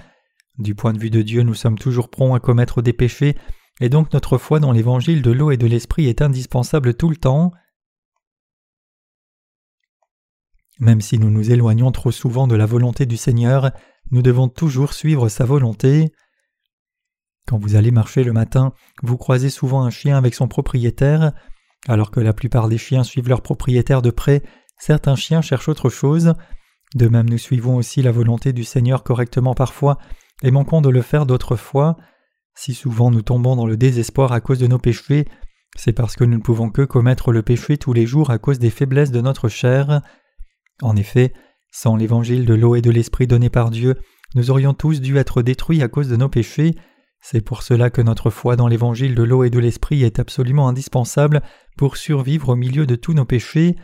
Du 0.57 0.73
point 0.73 0.93
de 0.93 0.99
vue 0.99 1.09
de 1.09 1.21
Dieu, 1.21 1.43
nous 1.43 1.53
sommes 1.53 1.77
toujours 1.77 2.09
prompts 2.09 2.33
à 2.33 2.39
commettre 2.39 2.81
des 2.81 2.93
péchés, 2.93 3.35
et 3.81 3.89
donc 3.89 4.13
notre 4.13 4.37
foi 4.37 4.61
dans 4.61 4.71
l'évangile 4.71 5.21
de 5.21 5.31
l'eau 5.31 5.51
et 5.51 5.57
de 5.57 5.67
l'esprit 5.67 6.07
est 6.07 6.21
indispensable 6.21 6.93
tout 6.93 7.09
le 7.09 7.17
temps. 7.17 7.51
Même 10.79 11.01
si 11.01 11.19
nous 11.19 11.29
nous 11.29 11.51
éloignons 11.51 11.91
trop 11.91 12.11
souvent 12.11 12.47
de 12.47 12.55
la 12.55 12.67
volonté 12.67 13.05
du 13.05 13.17
Seigneur, 13.17 13.71
nous 14.11 14.21
devons 14.21 14.47
toujours 14.47 14.93
suivre 14.93 15.27
sa 15.27 15.43
volonté. 15.43 16.13
Quand 17.47 17.57
vous 17.57 17.75
allez 17.75 17.91
marcher 17.91 18.23
le 18.23 18.33
matin, 18.33 18.73
vous 19.03 19.15
croisez 19.15 19.49
souvent 19.49 19.83
un 19.83 19.89
chien 19.89 20.17
avec 20.17 20.35
son 20.35 20.49
propriétaire. 20.49 21.31
Alors 21.87 22.11
que 22.11 22.19
la 22.19 22.33
plupart 22.33 22.67
des 22.67 22.77
chiens 22.77 23.03
suivent 23.03 23.29
leur 23.29 23.41
propriétaire 23.41 24.01
de 24.01 24.11
près, 24.11 24.43
certains 24.77 25.15
chiens 25.15 25.41
cherchent 25.41 25.69
autre 25.69 25.89
chose. 25.89 26.33
De 26.95 27.07
même 27.07 27.29
nous 27.29 27.37
suivons 27.37 27.77
aussi 27.77 28.01
la 28.01 28.11
volonté 28.11 28.51
du 28.51 28.65
Seigneur 28.65 29.03
correctement 29.03 29.53
parfois 29.53 29.97
et 30.43 30.51
manquons 30.51 30.81
de 30.81 30.89
le 30.89 31.01
faire 31.01 31.25
d'autres 31.25 31.55
fois. 31.55 31.95
Si 32.53 32.73
souvent 32.73 33.11
nous 33.11 33.21
tombons 33.21 33.55
dans 33.55 33.65
le 33.65 33.77
désespoir 33.77 34.33
à 34.33 34.41
cause 34.41 34.59
de 34.59 34.67
nos 34.67 34.79
péchés, 34.79 35.25
c'est 35.77 35.93
parce 35.93 36.15
que 36.15 36.25
nous 36.25 36.37
ne 36.37 36.43
pouvons 36.43 36.69
que 36.69 36.81
commettre 36.81 37.31
le 37.31 37.43
péché 37.43 37.77
tous 37.77 37.93
les 37.93 38.05
jours 38.05 38.29
à 38.29 38.39
cause 38.39 38.59
des 38.59 38.69
faiblesses 38.69 39.11
de 39.11 39.21
notre 39.21 39.47
chair. 39.47 40.01
En 40.81 40.97
effet, 40.97 41.33
sans 41.71 41.95
l'évangile 41.95 42.45
de 42.45 42.55
l'eau 42.55 42.75
et 42.75 42.81
de 42.81 42.91
l'esprit 42.91 43.27
donné 43.27 43.49
par 43.49 43.69
Dieu, 43.69 43.95
nous 44.35 44.51
aurions 44.51 44.73
tous 44.73 44.99
dû 44.99 45.17
être 45.17 45.41
détruits 45.41 45.81
à 45.81 45.87
cause 45.87 46.09
de 46.09 46.17
nos 46.17 46.29
péchés, 46.29 46.75
c'est 47.29 47.41
pour 47.41 47.61
cela 47.61 47.89
que 47.89 48.01
notre 48.01 48.29
foi 48.29 48.55
dans 48.55 48.69
l'évangile 48.69 49.13
de 49.13 49.21
l'eau 49.21 49.43
et 49.43 49.49
de 49.49 49.59
l'esprit 49.59 50.03
est 50.03 50.17
absolument 50.17 50.69
indispensable 50.69 51.41
pour 51.75 51.97
survivre 51.97 52.47
au 52.47 52.55
milieu 52.55 52.85
de 52.85 52.95
tous 52.95 53.13
nos 53.13 53.25
péchés. 53.25 53.75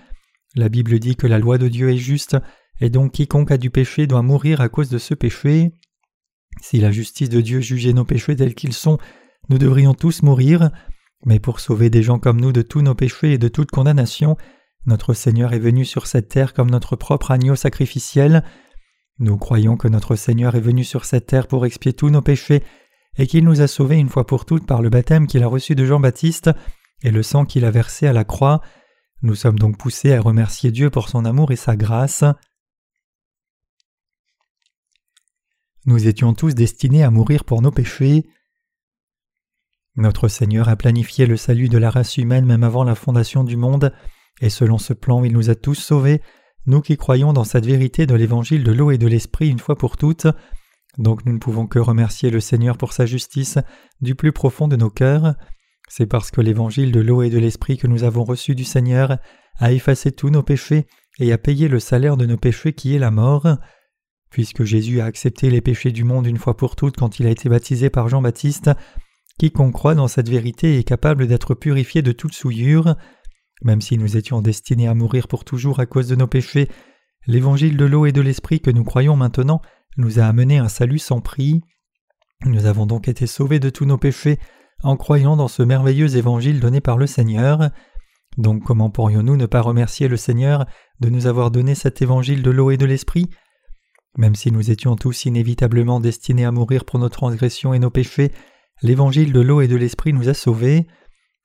La 0.56 0.70
Bible 0.70 0.98
dit 0.98 1.18
que 1.18 1.28
la 1.28 1.40
loi 1.40 1.58
de 1.58 1.68
Dieu 1.68 1.90
est 1.92 1.98
juste, 1.98 2.38
et 2.80 2.90
donc 2.90 3.12
quiconque 3.12 3.52
a 3.52 3.58
du 3.58 3.70
péché 3.70 4.08
doit 4.08 4.22
mourir 4.22 4.62
à 4.62 4.70
cause 4.70 4.88
de 4.88 4.98
ce 4.98 5.14
péché. 5.14 5.74
Si 6.62 6.80
la 6.80 6.94
justice 6.94 7.28
de 7.28 7.42
Dieu 7.42 7.60
jugeait 7.60 7.92
nos 7.92 8.06
péchés 8.06 8.38
tels 8.38 8.56
qu'ils 8.56 8.72
sont, 8.72 8.98
nous 9.50 9.58
devrions 9.58 9.94
tous 9.94 10.22
mourir, 10.22 10.72
mais 11.26 11.42
pour 11.42 11.60
sauver 11.60 11.90
des 11.90 12.02
gens 12.02 12.20
comme 12.20 12.40
nous 12.40 12.54
de 12.54 12.62
tous 12.62 12.82
nos 12.82 12.96
péchés 12.96 13.34
et 13.34 13.38
de 13.38 13.50
toute 13.50 13.72
condamnation, 13.72 14.38
notre 14.86 15.14
Seigneur 15.14 15.52
est 15.52 15.60
venu 15.60 15.84
sur 15.84 16.08
cette 16.08 16.30
terre 16.30 16.54
comme 16.54 16.72
notre 16.72 16.96
propre 16.96 17.32
agneau 17.32 17.58
sacrificiel. 17.58 18.46
Nous 19.20 19.38
croyons 19.38 19.76
que 19.76 19.90
notre 19.90 20.16
Seigneur 20.16 20.56
est 20.56 20.62
venu 20.62 20.86
sur 20.86 21.04
cette 21.04 21.26
terre 21.26 21.48
pour 21.48 21.66
expier 21.66 21.92
tous 21.92 22.10
nos 22.10 22.22
péchés 22.22 22.64
et 23.17 23.27
qu'il 23.27 23.43
nous 23.43 23.62
a 23.62 23.67
sauvés 23.67 23.98
une 23.98 24.10
fois 24.10 24.25
pour 24.25 24.46
toutes 24.46 24.65
par 24.65 24.82
le 24.82 24.89
baptême 24.89 25.27
qu'il 25.27 25.43
a 25.43 25.48
reçu 25.48 25.75
de 25.75 25.86
Jean-Baptiste 25.86 26.51
et 27.03 27.12
le 27.12 27.24
sang 27.24 27.46
qu'il 27.46 27.65
a 27.65 27.72
versé 27.72 28.08
à 28.08 28.13
la 28.13 28.24
croix. 28.24 28.62
Nous 29.22 29.36
sommes 29.36 29.60
donc 29.60 29.77
poussés 29.77 30.13
à 30.13 30.22
remercier 30.22 30.72
Dieu 30.72 30.89
pour 30.89 31.10
son 31.10 31.25
amour 31.25 31.51
et 31.51 31.55
sa 31.55 31.75
grâce. 31.75 32.24
Nous 35.86 36.08
étions 36.08 36.34
tous 36.34 36.55
destinés 36.55 37.03
à 37.03 37.12
mourir 37.12 37.43
pour 37.43 37.62
nos 37.62 37.72
péchés. 37.72 38.25
Notre 39.96 40.27
Seigneur 40.27 40.70
a 40.70 40.75
planifié 40.75 41.25
le 41.25 41.38
salut 41.38 41.70
de 41.70 41.77
la 41.77 41.89
race 41.89 42.17
humaine 42.17 42.46
même 42.46 42.63
avant 42.63 42.84
la 42.84 42.96
fondation 42.96 43.43
du 43.43 43.58
monde, 43.58 43.93
et 44.41 44.50
selon 44.50 44.77
ce 44.77 44.93
plan 44.93 45.24
il 45.24 45.34
nous 45.34 45.50
a 45.50 45.55
tous 45.55 45.75
sauvés, 45.75 46.22
nous 46.65 46.82
qui 46.82 46.98
croyons 46.98 47.34
dans 47.34 47.43
cette 47.43 47.65
vérité 47.65 48.05
de 48.05 48.15
l'évangile 48.15 48.63
de 48.63 48.72
l'eau 48.72 48.91
et 48.91 48.98
de 48.98 49.08
l'esprit 49.08 49.50
une 49.50 49.60
fois 49.60 49.77
pour 49.77 49.98
toutes, 49.98 50.27
donc 50.98 51.26
nous 51.26 51.34
ne 51.34 51.40
pouvons 51.40 51.68
que 51.68 51.80
remercier 51.80 52.30
le 52.30 52.40
Seigneur 52.40 52.78
pour 52.78 52.94
sa 52.94 53.06
justice 53.06 53.58
du 54.02 54.16
plus 54.16 54.32
profond 54.32 54.68
de 54.68 54.76
nos 54.76 54.90
cœurs. 54.90 55.36
C'est 55.90 56.06
parce 56.06 56.32
que 56.32 56.42
l'évangile 56.42 56.92
de 56.92 57.00
l'eau 57.00 57.24
et 57.24 57.30
de 57.30 57.40
l'esprit 57.40 57.78
que 57.78 57.88
nous 57.88 58.04
avons 58.04 58.24
reçu 58.24 58.56
du 58.56 58.64
Seigneur 58.64 59.18
a 59.58 59.72
effacé 59.72 60.12
tous 60.12 60.30
nos 60.30 60.44
péchés 60.44 60.86
et 61.20 61.32
a 61.32 61.38
payé 61.38 61.68
le 61.68 61.80
salaire 61.80 62.18
de 62.18 62.26
nos 62.26 62.38
péchés 62.38 62.74
qui 62.74 62.96
est 62.96 63.00
la 63.00 63.12
mort. 63.12 63.48
Puisque 64.30 64.64
Jésus 64.64 65.02
a 65.02 65.06
accepté 65.06 65.50
les 65.50 65.62
péchés 65.62 65.92
du 65.92 66.04
monde 66.04 66.26
une 66.26 66.38
fois 66.38 66.58
pour 66.58 66.76
toutes 66.76 66.98
quand 66.98 67.20
il 67.20 67.28
a 67.28 67.32
été 67.32 67.50
baptisé 67.50 67.90
par 67.90 68.10
Jean-Baptiste, 68.10 68.72
quiconque 69.38 69.74
croit 69.74 69.96
dans 69.96 70.08
cette 70.08 70.30
vérité 70.30 70.78
est 70.80 70.84
capable 70.84 71.28
d'être 71.28 71.54
purifié 71.54 72.02
de 72.02 72.12
toute 72.12 72.34
souillure. 72.34 72.96
Même 73.64 73.82
si 73.82 73.98
nous 73.98 74.18
étions 74.18 74.42
destinés 74.42 74.88
à 74.88 74.96
mourir 74.96 75.28
pour 75.28 75.46
toujours 75.46 75.80
à 75.80 75.86
cause 75.86 76.08
de 76.08 76.16
nos 76.16 76.28
péchés, 76.28 76.68
l'évangile 77.27 77.77
de 77.77 77.86
l'eau 77.86 78.06
et 78.06 78.12
de 78.12 78.22
l'esprit 78.22 78.60
que 78.60 78.72
nous 78.72 78.84
croyons 78.84 79.15
maintenant 79.15 79.62
nous 79.98 80.20
a 80.20 80.24
amené 80.24 80.58
un 80.58 80.70
salut 80.70 81.00
sans 81.00 81.22
prix. 81.22 81.62
Nous 82.46 82.65
avons 82.65 82.86
donc 82.86 83.08
été 83.08 83.27
sauvés 83.27 83.60
de 83.60 83.70
tous 83.70 83.86
nos 83.86 83.98
péchés 83.98 84.39
en 84.84 84.98
croyant 84.98 85.38
dans 85.38 85.48
ce 85.48 85.63
merveilleux 85.63 86.18
évangile 86.18 86.60
donné 86.60 86.82
par 86.82 86.98
le 86.98 87.08
Seigneur. 87.08 87.70
Donc 88.38 88.63
comment 88.63 88.89
pourrions-nous 88.89 89.38
ne 89.38 89.46
pas 89.46 89.62
remercier 89.62 90.08
le 90.08 90.18
Seigneur 90.18 90.65
de 91.00 91.10
nous 91.10 91.27
avoir 91.27 91.51
donné 91.51 91.75
cet 91.75 92.01
évangile 92.01 92.44
de 92.44 92.51
l'eau 92.51 92.72
et 92.72 92.77
de 92.77 92.86
l'esprit? 92.86 93.30
Même 94.18 94.36
si 94.36 94.51
nous 94.51 94.70
étions 94.70 94.96
tous 94.96 95.25
inévitablement 95.25 96.00
destinés 96.00 96.46
à 96.46 96.51
mourir 96.51 96.86
pour 96.86 97.00
nos 97.00 97.10
transgressions 97.10 97.74
et 97.74 97.80
nos 97.80 97.89
péchés, 97.89 98.32
l'évangile 98.82 99.32
de 99.32 99.39
l'eau 99.39 99.62
et 99.62 99.68
de 99.68 99.75
l'esprit 99.75 100.13
nous 100.13 100.30
a 100.30 100.34
sauvés. 100.34 100.88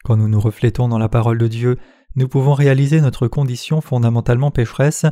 Quand 0.04 0.16
nous 0.16 0.28
nous 0.28 0.40
reflétons 0.40 0.88
dans 0.88 0.98
la 0.98 1.08
parole 1.08 1.38
de 1.38 1.48
Dieu, 1.48 1.78
nous 2.16 2.28
pouvons 2.28 2.54
réaliser 2.54 3.00
notre 3.00 3.28
condition 3.28 3.80
fondamentalement 3.80 4.50
pécheresse 4.50 5.06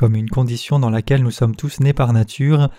comme 0.00 0.16
une 0.16 0.30
condition 0.30 0.78
dans 0.78 0.88
laquelle 0.88 1.22
nous 1.22 1.30
sommes 1.30 1.54
tous 1.54 1.80
nés 1.80 1.92
par 1.92 2.14
nature. 2.14 2.70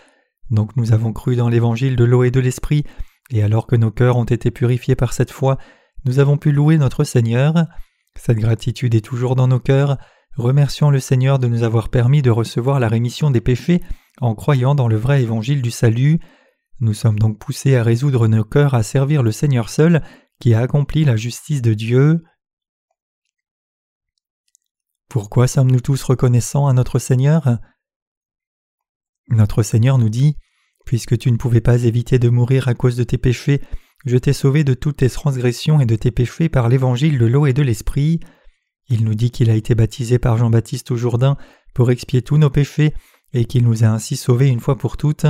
Donc 0.49 0.75
nous 0.75 0.91
avons 0.91 1.13
cru 1.13 1.35
dans 1.35 1.49
l'évangile 1.49 1.95
de 1.95 2.03
l'eau 2.03 2.23
et 2.23 2.31
de 2.31 2.39
l'esprit, 2.39 2.83
et 3.29 3.43
alors 3.43 3.67
que 3.67 3.75
nos 3.75 3.91
cœurs 3.91 4.17
ont 4.17 4.23
été 4.23 4.49
purifiés 4.49 4.95
par 4.95 5.13
cette 5.13 5.29
foi, 5.29 5.59
nous 6.03 6.17
avons 6.17 6.39
pu 6.39 6.51
louer 6.51 6.79
notre 6.79 7.03
Seigneur. 7.03 7.67
Cette 8.15 8.39
gratitude 8.39 8.95
est 8.95 9.05
toujours 9.05 9.35
dans 9.35 9.47
nos 9.47 9.59
cœurs. 9.59 9.99
Remercions 10.35 10.89
le 10.89 10.99
Seigneur 10.99 11.37
de 11.37 11.45
nous 11.45 11.61
avoir 11.61 11.89
permis 11.89 12.23
de 12.23 12.31
recevoir 12.31 12.79
la 12.79 12.87
rémission 12.87 13.29
des 13.29 13.39
péchés 13.39 13.83
en 14.19 14.33
croyant 14.33 14.73
dans 14.73 14.87
le 14.87 14.97
vrai 14.97 15.21
évangile 15.21 15.61
du 15.61 15.69
salut. 15.69 16.19
Nous 16.79 16.95
sommes 16.95 17.19
donc 17.19 17.37
poussés 17.37 17.75
à 17.75 17.83
résoudre 17.83 18.27
nos 18.27 18.43
cœurs 18.43 18.73
à 18.73 18.81
servir 18.81 19.21
le 19.21 19.31
Seigneur 19.31 19.69
seul, 19.69 20.01
qui 20.39 20.55
a 20.55 20.61
accompli 20.61 21.05
la 21.05 21.17
justice 21.17 21.61
de 21.61 21.75
Dieu. 21.75 22.23
Pourquoi 25.11 25.45
sommes-nous 25.45 25.81
tous 25.81 26.01
reconnaissants 26.03 26.67
à 26.67 26.73
notre 26.73 26.97
Seigneur? 26.97 27.57
Notre 29.27 29.61
Seigneur 29.61 29.97
nous 29.97 30.07
dit 30.07 30.37
Puisque 30.85 31.17
tu 31.17 31.29
ne 31.33 31.35
pouvais 31.35 31.59
pas 31.59 31.83
éviter 31.83 32.17
de 32.17 32.29
mourir 32.29 32.69
à 32.69 32.75
cause 32.75 32.95
de 32.95 33.03
tes 33.03 33.17
péchés, 33.17 33.59
je 34.05 34.15
t'ai 34.15 34.31
sauvé 34.31 34.63
de 34.63 34.73
toutes 34.73 34.95
tes 34.95 35.09
transgressions 35.09 35.81
et 35.81 35.85
de 35.85 35.97
tes 35.97 36.11
péchés 36.11 36.47
par 36.47 36.69
l'évangile 36.69 37.17
de 37.17 37.25
l'eau 37.25 37.45
et 37.45 37.51
de 37.51 37.61
l'esprit. 37.61 38.21
Il 38.87 39.03
nous 39.03 39.13
dit 39.13 39.31
qu'il 39.31 39.49
a 39.49 39.55
été 39.55 39.75
baptisé 39.75 40.17
par 40.17 40.37
Jean-Baptiste 40.37 40.91
au 40.91 40.95
Jourdain 40.95 41.35
pour 41.73 41.91
expier 41.91 42.21
tous 42.21 42.37
nos 42.37 42.49
péchés 42.49 42.93
et 43.33 43.43
qu'il 43.43 43.65
nous 43.65 43.83
a 43.83 43.87
ainsi 43.87 44.15
sauvés 44.15 44.47
une 44.47 44.61
fois 44.61 44.77
pour 44.77 44.95
toutes. 44.95 45.25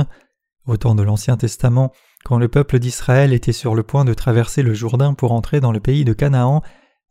Au 0.64 0.76
temps 0.76 0.94
de 0.94 1.02
l'Ancien 1.02 1.36
Testament, 1.36 1.92
quand 2.24 2.38
le 2.38 2.46
peuple 2.46 2.78
d'Israël 2.78 3.32
était 3.32 3.50
sur 3.50 3.74
le 3.74 3.82
point 3.82 4.04
de 4.04 4.14
traverser 4.14 4.62
le 4.62 4.74
Jourdain 4.74 5.14
pour 5.14 5.32
entrer 5.32 5.58
dans 5.58 5.72
le 5.72 5.80
pays 5.80 6.04
de 6.04 6.12
Canaan, 6.12 6.62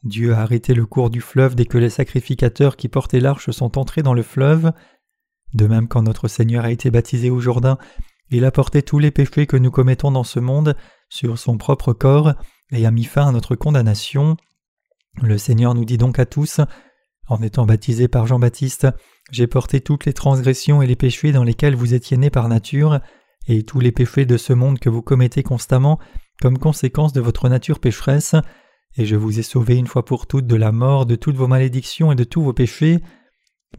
Dieu 0.03 0.33
a 0.33 0.41
arrêté 0.41 0.73
le 0.73 0.85
cours 0.85 1.09
du 1.09 1.21
fleuve 1.21 1.55
dès 1.55 1.65
que 1.65 1.77
les 1.77 1.89
sacrificateurs 1.89 2.75
qui 2.75 2.87
portaient 2.87 3.19
l'arche 3.19 3.51
sont 3.51 3.77
entrés 3.77 4.01
dans 4.01 4.13
le 4.13 4.23
fleuve. 4.23 4.71
De 5.53 5.67
même 5.67 5.87
quand 5.87 6.01
notre 6.01 6.27
Seigneur 6.27 6.65
a 6.65 6.71
été 6.71 6.89
baptisé 6.89 7.29
au 7.29 7.39
Jourdain, 7.39 7.77
il 8.29 8.45
a 8.45 8.51
porté 8.51 8.81
tous 8.81 8.97
les 8.97 9.11
péchés 9.11 9.45
que 9.45 9.57
nous 9.57 9.71
commettons 9.71 10.11
dans 10.11 10.23
ce 10.23 10.39
monde 10.39 10.75
sur 11.09 11.37
son 11.37 11.57
propre 11.57 11.93
corps 11.93 12.33
et 12.71 12.85
a 12.85 12.91
mis 12.91 13.03
fin 13.03 13.27
à 13.27 13.31
notre 13.31 13.55
condamnation. 13.55 14.37
Le 15.21 15.37
Seigneur 15.37 15.75
nous 15.75 15.85
dit 15.85 15.97
donc 15.97 16.17
à 16.17 16.25
tous 16.25 16.61
En 17.27 17.41
étant 17.41 17.65
baptisé 17.65 18.07
par 18.07 18.25
Jean-Baptiste, 18.25 18.87
j'ai 19.31 19.47
porté 19.47 19.81
toutes 19.81 20.05
les 20.05 20.13
transgressions 20.13 20.81
et 20.81 20.87
les 20.87 20.95
péchés 20.95 21.31
dans 21.31 21.43
lesquels 21.43 21.75
vous 21.75 21.93
étiez 21.93 22.17
nés 22.17 22.29
par 22.29 22.47
nature, 22.47 23.01
et 23.47 23.63
tous 23.63 23.79
les 23.79 23.91
péchés 23.91 24.25
de 24.25 24.37
ce 24.37 24.53
monde 24.53 24.79
que 24.79 24.89
vous 24.89 25.01
commettez 25.01 25.43
constamment 25.43 25.99
comme 26.41 26.57
conséquence 26.57 27.13
de 27.13 27.21
votre 27.21 27.49
nature 27.49 27.79
pécheresse, 27.79 28.35
et 28.97 29.05
je 29.05 29.15
vous 29.15 29.39
ai 29.39 29.43
sauvé 29.43 29.77
une 29.77 29.87
fois 29.87 30.05
pour 30.05 30.27
toutes 30.27 30.47
de 30.47 30.55
la 30.55 30.71
mort, 30.71 31.05
de 31.05 31.15
toutes 31.15 31.35
vos 31.35 31.47
malédictions 31.47 32.11
et 32.11 32.15
de 32.15 32.23
tous 32.23 32.43
vos 32.43 32.53
péchés. 32.53 32.99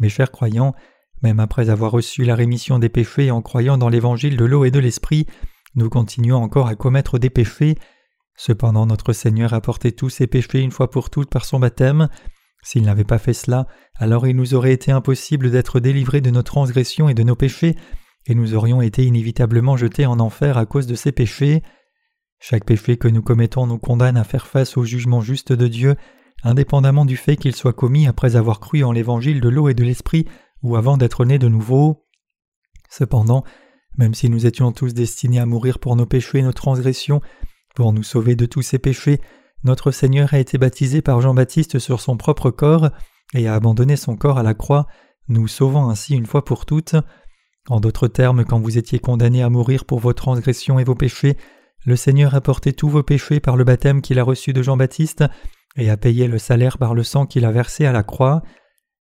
Mes 0.01 0.09
chers 0.09 0.31
croyants, 0.31 0.75
même 1.23 1.41
après 1.41 1.71
avoir 1.71 1.93
reçu 1.93 2.25
la 2.25 2.35
rémission 2.35 2.79
des 2.79 2.89
péchés 2.89 3.31
en 3.31 3.43
croyant 3.43 3.79
dans 3.79 3.89
l'évangile 3.89 4.37
de 4.37 4.45
l'eau 4.45 4.65
et 4.65 4.71
de 4.71 4.79
l'esprit, 4.79 5.27
nous 5.75 5.89
continuons 5.89 6.37
encore 6.37 6.67
à 6.67 6.75
commettre 6.75 7.19
des 7.19 7.31
péchés. 7.31 7.77
Cependant 8.37 8.87
notre 8.87 9.13
Seigneur 9.13 9.53
a 9.53 9.61
porté 9.61 9.93
tous 9.93 10.11
ses 10.11 10.27
péchés 10.27 10.61
une 10.61 10.71
fois 10.71 10.91
pour 10.91 11.11
toutes 11.11 11.31
par 11.31 11.45
son 11.45 11.61
baptême. 11.61 12.09
S'il 12.63 12.85
n'avait 12.85 13.05
pas 13.05 13.19
fait 13.19 13.35
cela, 13.35 13.67
alors 13.97 14.27
il 14.27 14.37
nous 14.37 14.55
aurait 14.55 14.73
été 14.73 14.93
impossible 14.93 15.51
d'être 15.51 15.81
délivrés 15.81 16.21
de 16.21 16.31
nos 16.31 16.43
transgressions 16.43 17.09
et 17.09 17.15
de 17.15 17.23
nos 17.23 17.37
péchés, 17.37 17.77
et 18.27 18.35
nous 18.35 18.55
aurions 18.55 18.81
été 18.81 19.05
inévitablement 19.05 19.77
jetés 19.77 20.07
en 20.07 20.21
enfer 20.21 20.57
à 20.57 20.67
cause 20.67 20.87
de 20.87 20.95
ces 20.95 21.13
péchés. 21.13 21.63
Chaque 22.45 22.65
péché 22.65 22.97
que 22.97 23.07
nous 23.07 23.23
commettons 23.23 23.69
nous 23.69 23.79
condamne 23.79 24.17
à 24.17 24.25
faire 24.25 24.49
face 24.49 24.77
au 24.77 24.83
jugement 24.83 25.21
juste 25.21 25.53
de 25.53 25.69
Dieu, 25.69 25.95
indépendamment 26.43 27.05
du 27.05 27.17
fait 27.17 27.37
qu'il 27.37 27.55
soit 27.55 27.73
commis 27.73 28.09
après 28.09 28.35
avoir 28.35 28.59
cru 28.59 28.83
en 28.83 28.91
l'évangile 28.91 29.41
de 29.41 29.49
l'eau 29.49 29.69
et 29.69 29.75
de 29.75 29.85
l'esprit 29.85 30.27
ou 30.61 30.75
avant 30.75 30.97
d'être 30.97 31.25
né 31.25 31.39
de 31.39 31.47
nouveau. 31.47 32.05
Cependant, 32.91 33.45
même 33.97 34.13
si 34.13 34.29
nous 34.29 34.45
étions 34.45 34.73
tous 34.73 34.93
destinés 34.93 35.39
à 35.39 35.47
mourir 35.47 35.79
pour 35.79 35.95
nos 35.95 36.05
péchés 36.05 36.39
et 36.39 36.43
nos 36.43 36.53
transgressions, 36.53 37.21
pour 37.77 37.93
nous 37.93 38.03
sauver 38.03 38.35
de 38.35 38.45
tous 38.45 38.63
ces 38.63 38.81
péchés, 38.81 39.21
notre 39.63 39.93
Seigneur 39.93 40.35
a 40.35 40.41
été 40.41 40.59
baptisé 40.59 41.01
par 41.01 41.21
Jean-Baptiste 41.21 41.79
sur 41.79 42.01
son 42.01 42.17
propre 42.17 42.51
corps 42.51 42.91
et 43.35 43.47
a 43.47 43.55
abandonné 43.55 43.95
son 43.95 44.17
corps 44.17 44.39
à 44.39 44.43
la 44.43 44.55
croix, 44.55 44.89
nous 45.29 45.47
sauvant 45.47 45.91
ainsi 45.91 46.17
une 46.17 46.27
fois 46.27 46.45
pour 46.45 46.67
toutes. 46.67 46.97
En 47.69 47.79
d'autres 47.79 48.09
termes, 48.09 48.45
quand 48.45 48.59
vous 48.59 48.79
étiez 48.79 48.99
condamnés 48.99 49.45
à 49.45 49.49
mourir 49.49 49.85
pour 49.85 50.01
vos 50.01 50.13
transgressions 50.13 50.81
et 50.81 50.85
vos 50.85 50.97
péchés, 50.97 51.37
le 51.85 51.97
Seigneur 51.97 52.35
a 52.35 52.41
porté 52.41 52.73
tous 52.73 52.89
vos 52.89 53.03
péchés 53.03 53.41
par 53.41 53.57
le 53.57 53.65
baptême 53.65 54.03
qu'il 54.03 54.19
a 54.19 54.25
reçu 54.25 54.53
de 54.53 54.63
Jean-Baptiste 54.63 55.25
et 55.77 55.91
a 55.91 55.97
payé 55.97 56.29
le 56.29 56.39
salaire 56.39 56.79
par 56.79 56.95
le 56.95 57.03
sang 57.03 57.27
qu'il 57.27 57.45
a 57.45 57.51
versé 57.51 57.87
à 57.87 57.93
la 57.93 58.03
croix. 58.03 58.43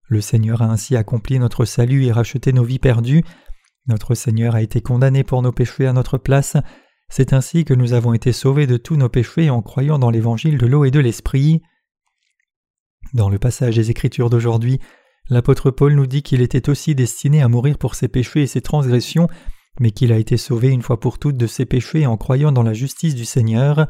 Le 0.08 0.20
Seigneur 0.20 0.62
a 0.62 0.66
ainsi 0.66 0.96
accompli 0.96 1.38
notre 1.38 1.64
salut 1.64 2.04
et 2.04 2.12
racheté 2.12 2.52
nos 2.52 2.64
vies 2.64 2.78
perdues. 2.78 3.25
Notre 3.87 4.14
Seigneur 4.14 4.54
a 4.54 4.62
été 4.62 4.80
condamné 4.80 5.25
pour 5.25 5.42
nos 5.42 5.52
péchés 5.52 5.87
à 5.87 5.92
notre 5.92 6.16
place. 6.16 6.56
C'est 7.08 7.32
ainsi 7.32 7.64
que 7.64 7.75
nous 7.75 7.92
avons 7.92 8.14
été 8.14 8.32
sauvés 8.32 8.66
de 8.66 8.76
tous 8.76 8.96
nos 8.96 9.08
péchés 9.08 9.50
en 9.50 9.62
croyant 9.62 9.99
dans 9.99 10.10
l'évangile 10.10 10.58
de 10.58 10.66
l'eau 10.66 10.84
et 10.84 10.90
de 10.90 11.00
l'esprit. 11.00 11.62
Dans 13.12 13.28
le 13.28 13.38
passage 13.38 13.76
des 13.76 13.90
Écritures 13.90 14.30
d'aujourd'hui, 14.30 14.78
l'apôtre 15.28 15.70
Paul 15.70 15.94
nous 15.94 16.06
dit 16.06 16.22
qu'il 16.22 16.40
était 16.40 16.70
aussi 16.70 16.94
destiné 16.94 17.42
à 17.42 17.49
mourir 17.49 17.78
pour 17.78 17.94
ses 17.94 18.08
péchés 18.08 18.42
et 18.42 18.46
ses 18.46 18.60
transgressions, 18.60 19.28
mais 19.80 19.90
qu'il 19.90 20.12
a 20.12 20.18
été 20.18 20.37
sauvé 20.37 20.68
une 20.68 20.82
fois 20.82 21.00
pour 21.00 21.18
toutes 21.18 21.38
de 21.38 21.46
ses 21.49 21.64
péchés 21.64 22.06
en 22.06 22.16
croyant 22.16 22.52
dans 22.52 22.62
la 22.62 22.75
justice 22.75 23.14
du 23.16 23.25
Seigneur. 23.25 23.88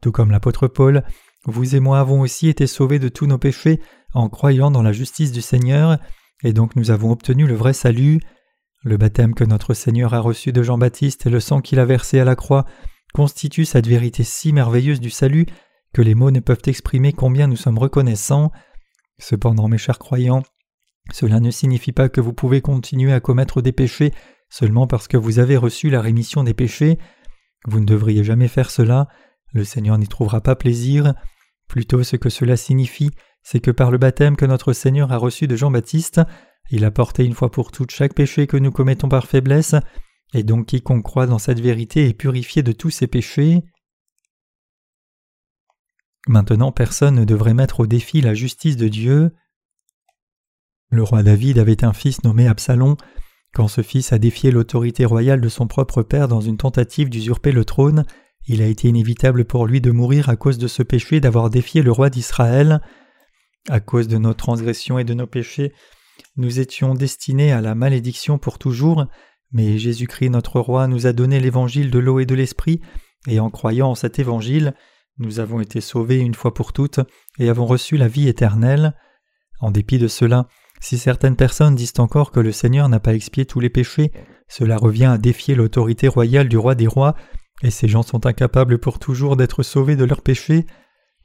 Tout 0.00 0.12
comme 0.12 0.30
l'apôtre 0.30 0.68
Paul, 0.68 1.02
vous 1.44 1.74
et 1.74 1.80
moi 1.80 1.98
avons 1.98 2.20
aussi 2.20 2.48
été 2.48 2.66
sauvés 2.66 3.00
de 3.00 3.08
tous 3.08 3.26
nos 3.26 3.36
péchés 3.36 3.80
en 4.14 4.28
croyant 4.28 4.70
dans 4.70 4.82
la 4.82 4.92
justice 4.92 5.32
du 5.32 5.42
Seigneur, 5.42 5.98
et 6.42 6.52
donc 6.52 6.76
nous 6.76 6.90
avons 6.90 7.10
obtenu 7.10 7.46
le 7.46 7.54
vrai 7.54 7.72
salut. 7.72 8.20
Le 8.82 8.96
baptême 8.96 9.34
que 9.34 9.44
notre 9.44 9.74
Seigneur 9.74 10.14
a 10.14 10.20
reçu 10.20 10.52
de 10.52 10.62
Jean-Baptiste 10.62 11.26
et 11.26 11.30
le 11.30 11.40
sang 11.40 11.60
qu'il 11.60 11.80
a 11.80 11.84
versé 11.84 12.20
à 12.20 12.24
la 12.24 12.36
croix 12.36 12.64
constituent 13.12 13.64
cette 13.64 13.86
vérité 13.86 14.22
si 14.22 14.52
merveilleuse 14.52 15.00
du 15.00 15.10
salut 15.10 15.46
que 15.92 16.02
les 16.02 16.14
mots 16.14 16.30
ne 16.30 16.40
peuvent 16.40 16.62
exprimer 16.66 17.12
combien 17.12 17.48
nous 17.48 17.56
sommes 17.56 17.78
reconnaissants. 17.78 18.52
Cependant, 19.18 19.66
mes 19.66 19.78
chers 19.78 19.98
croyants, 19.98 20.42
cela 21.12 21.40
ne 21.40 21.50
signifie 21.50 21.92
pas 21.92 22.08
que 22.08 22.20
vous 22.20 22.32
pouvez 22.32 22.60
continuer 22.60 23.12
à 23.12 23.20
commettre 23.20 23.60
des 23.60 23.72
péchés 23.72 24.12
seulement 24.48 24.86
parce 24.86 25.08
que 25.08 25.16
vous 25.16 25.38
avez 25.38 25.56
reçu 25.56 25.90
la 25.90 26.00
rémission 26.00 26.44
des 26.44 26.54
péchés. 26.54 26.98
Vous 27.66 27.80
ne 27.80 27.86
devriez 27.86 28.24
jamais 28.24 28.48
faire 28.48 28.70
cela, 28.70 29.08
le 29.52 29.64
Seigneur 29.64 29.98
n'y 29.98 30.08
trouvera 30.08 30.40
pas 30.40 30.56
plaisir. 30.56 31.14
Plutôt 31.68 32.02
ce 32.02 32.16
que 32.16 32.28
cela 32.28 32.56
signifie, 32.56 33.10
c'est 33.42 33.60
que 33.60 33.70
par 33.70 33.90
le 33.90 33.98
baptême 33.98 34.36
que 34.36 34.46
notre 34.46 34.72
Seigneur 34.72 35.12
a 35.12 35.16
reçu 35.16 35.46
de 35.46 35.56
Jean-Baptiste, 35.56 36.20
il 36.70 36.84
a 36.84 36.90
porté 36.90 37.24
une 37.24 37.34
fois 37.34 37.50
pour 37.50 37.72
toutes 37.72 37.90
chaque 37.90 38.14
péché 38.14 38.46
que 38.46 38.56
nous 38.56 38.72
commettons 38.72 39.08
par 39.08 39.26
faiblesse, 39.26 39.74
et 40.34 40.42
donc 40.42 40.66
quiconque 40.66 41.04
croit 41.04 41.26
dans 41.26 41.38
cette 41.38 41.60
vérité 41.60 42.08
est 42.08 42.14
purifié 42.14 42.62
de 42.62 42.72
tous 42.72 42.90
ses 42.90 43.06
péchés. 43.06 43.62
Maintenant 46.28 46.72
personne 46.72 47.14
ne 47.14 47.24
devrait 47.24 47.54
mettre 47.54 47.80
au 47.80 47.86
défi 47.86 48.20
la 48.20 48.34
justice 48.34 48.76
de 48.76 48.88
Dieu. 48.88 49.32
Le 50.90 51.02
roi 51.02 51.22
David 51.22 51.58
avait 51.58 51.84
un 51.84 51.92
fils 51.92 52.24
nommé 52.24 52.48
Absalom. 52.48 52.96
Quand 53.56 53.68
ce 53.68 53.80
fils 53.80 54.12
a 54.12 54.18
défié 54.18 54.50
l'autorité 54.50 55.06
royale 55.06 55.40
de 55.40 55.48
son 55.48 55.66
propre 55.66 56.02
père 56.02 56.28
dans 56.28 56.42
une 56.42 56.58
tentative 56.58 57.08
d'usurper 57.08 57.52
le 57.52 57.64
trône, 57.64 58.04
il 58.46 58.60
a 58.60 58.66
été 58.66 58.88
inévitable 58.88 59.46
pour 59.46 59.66
lui 59.66 59.80
de 59.80 59.90
mourir 59.90 60.28
à 60.28 60.36
cause 60.36 60.58
de 60.58 60.68
ce 60.68 60.82
péché 60.82 61.20
d'avoir 61.20 61.48
défié 61.48 61.80
le 61.80 61.90
roi 61.90 62.10
d'Israël. 62.10 62.82
À 63.70 63.80
cause 63.80 64.08
de 64.08 64.18
nos 64.18 64.34
transgressions 64.34 64.98
et 64.98 65.04
de 65.04 65.14
nos 65.14 65.26
péchés, 65.26 65.72
nous 66.36 66.60
étions 66.60 66.92
destinés 66.92 67.50
à 67.50 67.62
la 67.62 67.74
malédiction 67.74 68.36
pour 68.36 68.58
toujours, 68.58 69.06
mais 69.52 69.78
Jésus-Christ 69.78 70.28
notre 70.28 70.60
Roi 70.60 70.86
nous 70.86 71.06
a 71.06 71.14
donné 71.14 71.40
l'évangile 71.40 71.90
de 71.90 71.98
l'eau 71.98 72.20
et 72.20 72.26
de 72.26 72.34
l'esprit, 72.34 72.82
et 73.26 73.40
en 73.40 73.48
croyant 73.48 73.88
en 73.88 73.94
cet 73.94 74.18
évangile, 74.18 74.74
nous 75.16 75.40
avons 75.40 75.62
été 75.62 75.80
sauvés 75.80 76.18
une 76.18 76.34
fois 76.34 76.52
pour 76.52 76.74
toutes 76.74 77.00
et 77.38 77.48
avons 77.48 77.64
reçu 77.64 77.96
la 77.96 78.08
vie 78.08 78.28
éternelle. 78.28 78.94
En 79.60 79.70
dépit 79.70 79.96
de 79.96 80.08
cela, 80.08 80.46
si 80.80 80.98
certaines 80.98 81.36
personnes 81.36 81.74
disent 81.74 81.94
encore 81.98 82.30
que 82.30 82.40
le 82.40 82.52
Seigneur 82.52 82.88
n'a 82.88 83.00
pas 83.00 83.14
expié 83.14 83.46
tous 83.46 83.60
les 83.60 83.70
péchés, 83.70 84.12
cela 84.48 84.76
revient 84.76 85.06
à 85.06 85.18
défier 85.18 85.54
l'autorité 85.54 86.08
royale 86.08 86.48
du 86.48 86.58
roi 86.58 86.74
des 86.74 86.86
rois, 86.86 87.14
et 87.62 87.70
ces 87.70 87.88
gens 87.88 88.02
sont 88.02 88.26
incapables 88.26 88.78
pour 88.78 88.98
toujours 88.98 89.36
d'être 89.36 89.62
sauvés 89.62 89.96
de 89.96 90.04
leurs 90.04 90.22
péchés. 90.22 90.66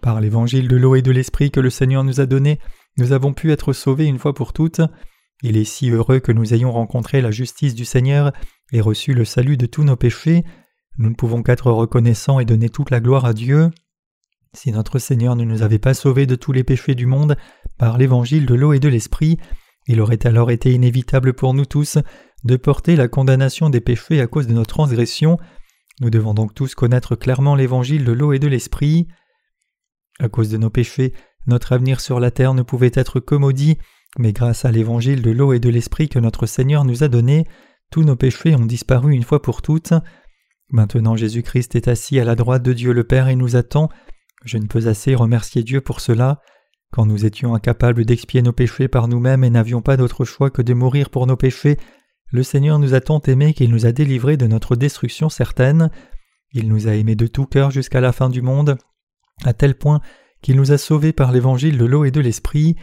Par 0.02 0.22
l'évangile 0.22 0.68
de 0.68 0.78
l'eau 0.78 0.96
et 0.96 1.02
de 1.02 1.12
l'esprit 1.12 1.52
que 1.52 1.60
le 1.60 1.70
Seigneur 1.70 2.04
nous 2.04 2.22
a 2.22 2.26
donné, 2.26 2.60
nous 2.98 3.12
avons 3.12 3.34
pu 3.34 3.52
être 3.52 3.74
sauvés 3.74 4.06
une 4.06 4.20
fois 4.20 4.34
pour 4.34 4.54
toutes. 4.54 4.82
Il 5.44 5.58
est 5.58 5.66
si 5.66 5.90
heureux 5.90 6.20
que 6.20 6.32
nous 6.32 6.54
ayons 6.54 6.72
rencontré 6.72 7.22
la 7.22 7.32
justice 7.32 7.76
du 7.76 7.86
Seigneur 7.86 8.32
et 8.72 8.82
reçu 8.82 9.14
le 9.14 9.26
salut 9.26 9.58
de 9.58 9.66
tous 9.66 9.84
nos 9.84 9.96
péchés. 9.96 10.44
nous 10.98 11.10
ne 11.10 11.16
pouvons 11.16 11.42
qu'être 11.42 11.72
reconnaissants 11.72 12.40
et 12.40 12.46
donner 12.46 12.70
toute 12.70 12.92
la 12.92 13.00
gloire 13.00 13.26
à 13.26 13.34
Dieu. 13.34 13.70
Si 14.54 14.72
notre 14.72 15.00
Seigneur 15.00 15.38
ne 15.38 15.46
nous 15.46 15.62
avait 15.62 15.80
pas 15.80 15.94
sauvés 15.94 16.26
de 16.26 16.36
tous 16.36 16.52
les 16.52 16.66
péchés 16.66 16.94
du 16.94 17.06
monde 17.06 17.38
par 17.78 17.98
l'évangile 17.98 18.46
de 18.46 18.54
l'eau 18.54 18.74
et 18.74 18.80
de 18.80 18.90
l'esprit, 18.90 19.38
il 19.88 20.02
aurait 20.02 20.28
alors 20.28 20.52
été 20.52 20.74
inévitable 20.74 21.34
pour 21.34 21.54
nous 21.54 21.66
tous 21.66 21.98
de 22.44 22.56
porter 22.58 22.96
la 22.96 23.08
condamnation 23.08 23.70
des 23.70 23.80
péchés 23.80 24.20
à 24.20 24.28
cause 24.28 24.48
de 24.48 24.54
nos 24.54 24.66
transgressions. 24.66 25.38
Nous 26.02 26.10
devons 26.10 26.34
donc 26.34 26.54
tous 26.54 26.76
connaître 26.76 27.16
clairement 27.16 27.56
l'évangile 27.56 28.04
de 28.04 28.12
l'eau 28.12 28.34
et 28.34 28.40
de 28.40 28.48
l'esprit. 28.48 29.08
À 30.20 30.28
cause 30.28 30.50
de 30.50 30.58
nos 30.58 30.70
péchés, 30.70 31.14
notre 31.48 31.72
avenir 31.72 32.02
sur 32.02 32.20
la 32.20 32.30
terre 32.30 32.54
ne 32.54 32.62
pouvait 32.62 32.92
être 32.94 33.20
que 33.22 33.36
maudit, 33.36 33.78
mais 34.20 34.34
grâce 34.34 34.66
à 34.66 34.72
l'évangile 34.72 35.22
de 35.22 35.32
l'eau 35.32 35.54
et 35.54 35.60
de 35.60 35.70
l'esprit 35.70 36.10
que 36.10 36.20
notre 36.20 36.46
Seigneur 36.46 36.84
nous 36.84 37.04
a 37.04 37.08
donné, 37.08 37.46
tous 37.90 38.04
nos 38.04 38.18
péchés 38.18 38.56
ont 38.56 38.66
disparu 38.66 39.14
une 39.14 39.24
fois 39.24 39.42
pour 39.42 39.62
toutes. 39.62 39.94
Maintenant 40.70 41.16
Jésus-Christ 41.16 41.76
est 41.76 41.88
assis 41.88 42.20
à 42.20 42.26
la 42.26 42.36
droite 42.36 42.64
de 42.64 42.74
Dieu 42.74 42.92
le 42.92 43.06
Père 43.06 43.30
et 43.30 43.36
nous 43.36 43.56
attend. 43.56 43.90
Je 44.44 44.58
ne 44.58 44.66
peux 44.66 44.88
assez 44.88 45.16
remercier 45.16 45.64
Dieu 45.64 45.82
pour 45.82 46.00
cela. 46.00 46.42
Quand 46.92 47.06
nous 47.06 47.26
étions 47.26 47.54
incapables 47.54 48.06
d'expier 48.06 48.42
nos 48.42 48.52
péchés 48.52 48.88
par 48.88 49.08
nous-mêmes 49.08 49.44
et 49.44 49.50
n'avions 49.50 49.82
pas 49.82 49.98
d'autre 49.98 50.26
choix 50.26 50.50
que 50.50 50.62
de 50.62 50.74
mourir 50.74 51.10
pour 51.10 51.28
nos 51.28 51.38
péchés, 51.38 51.78
le 52.32 52.44
Seigneur 52.44 52.80
nous 52.80 52.94
a 52.94 53.02
tant 53.02 53.22
aimés 53.22 53.54
qu'il 53.54 53.72
nous 53.72 53.86
a 53.86 53.92
délivrés 53.92 54.38
de 54.38 54.48
notre 54.48 54.76
destruction 54.76 55.30
certaine. 55.30 55.92
Il 56.54 56.70
nous 56.70 56.88
a 56.88 56.96
aimés 56.96 57.16
de 57.16 57.28
tout 57.28 57.46
cœur 57.46 57.72
jusqu'à 57.72 58.02
la 58.02 58.12
fin 58.12 58.30
du 58.30 58.42
monde, 58.42 58.78
à 59.46 59.54
tel 59.54 59.76
point 59.76 60.02
qu'il 60.42 60.56
nous 60.56 60.72
a 60.72 60.78
sauvés 60.78 61.14
par 61.14 61.32
l'évangile 61.32 61.78
de 61.78 61.86
l'eau 61.86 62.04
et 62.04 62.12
de 62.12 62.20
l'esprit. 62.20 62.76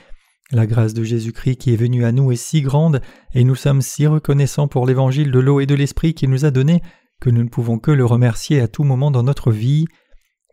La 0.50 0.66
grâce 0.66 0.94
de 0.94 1.02
Jésus-Christ 1.02 1.56
qui 1.56 1.74
est 1.74 1.76
venue 1.76 2.04
à 2.04 2.12
nous 2.12 2.30
est 2.30 2.36
si 2.36 2.62
grande, 2.62 3.02
et 3.34 3.44
nous 3.44 3.54
sommes 3.54 3.82
si 3.82 4.06
reconnaissants 4.06 4.68
pour 4.68 4.86
l'évangile 4.86 5.30
de 5.30 5.38
l'eau 5.38 5.60
et 5.60 5.66
de 5.66 5.74
l'esprit 5.74 6.14
qu'il 6.14 6.30
nous 6.30 6.44
a 6.44 6.50
donné, 6.50 6.82
que 7.20 7.30
nous 7.30 7.42
ne 7.42 7.48
pouvons 7.48 7.78
que 7.78 7.90
le 7.90 8.04
remercier 8.04 8.60
à 8.60 8.68
tout 8.68 8.84
moment 8.84 9.10
dans 9.10 9.22
notre 9.22 9.50
vie. 9.50 9.86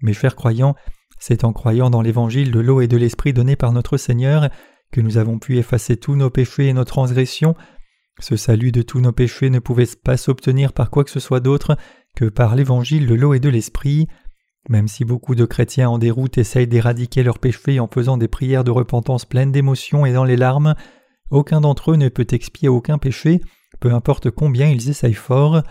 Mes 0.01 0.13
chers 0.13 0.35
croyants, 0.35 0.75
c'est 1.19 1.43
en 1.43 1.53
croyant 1.53 1.89
dans 1.89 2.01
l'évangile 2.01 2.51
de 2.51 2.59
l'eau 2.59 2.81
et 2.81 2.87
de 2.87 2.97
l'esprit 2.97 3.33
donné 3.33 3.55
par 3.55 3.71
notre 3.71 3.97
Seigneur 3.97 4.49
que 4.91 5.01
nous 5.01 5.17
avons 5.17 5.39
pu 5.39 5.57
effacer 5.57 5.97
tous 5.97 6.15
nos 6.15 6.29
péchés 6.29 6.67
et 6.67 6.73
nos 6.73 6.83
transgressions. 6.83 7.55
Ce 8.19 8.35
salut 8.35 8.71
de 8.71 8.81
tous 8.81 9.01
nos 9.01 9.11
péchés 9.11 9.49
ne 9.49 9.59
pouvait 9.59 9.87
pas 10.03 10.17
s'obtenir 10.17 10.73
par 10.73 10.89
quoi 10.89 11.03
que 11.03 11.11
ce 11.11 11.19
soit 11.19 11.39
d'autre 11.39 11.77
que 12.15 12.25
par 12.25 12.55
l'évangile 12.55 13.07
de 13.07 13.13
l'eau 13.13 13.33
et 13.33 13.39
de 13.39 13.49
l'esprit. 13.49 14.07
Même 14.69 14.87
si 14.87 15.05
beaucoup 15.05 15.35
de 15.35 15.45
chrétiens 15.45 15.89
en 15.89 15.97
déroute 15.97 16.37
essayent 16.37 16.67
d'éradiquer 16.67 17.23
leurs 17.23 17.39
péchés 17.39 17.79
en 17.79 17.87
faisant 17.87 18.17
des 18.17 18.27
prières 18.27 18.63
de 18.63 18.71
repentance 18.71 19.25
pleines 19.25 19.51
d'émotions 19.51 20.05
et 20.05 20.13
dans 20.13 20.23
les 20.23 20.37
larmes, 20.37 20.75
aucun 21.29 21.61
d'entre 21.61 21.91
eux 21.91 21.97
ne 21.97 22.09
peut 22.09 22.27
expier 22.31 22.69
aucun 22.69 22.97
péché, 22.97 23.41
peu 23.79 23.93
importe 23.93 24.31
combien 24.31 24.69
ils 24.69 24.89
essayent 24.89 25.13
fort. 25.13 25.61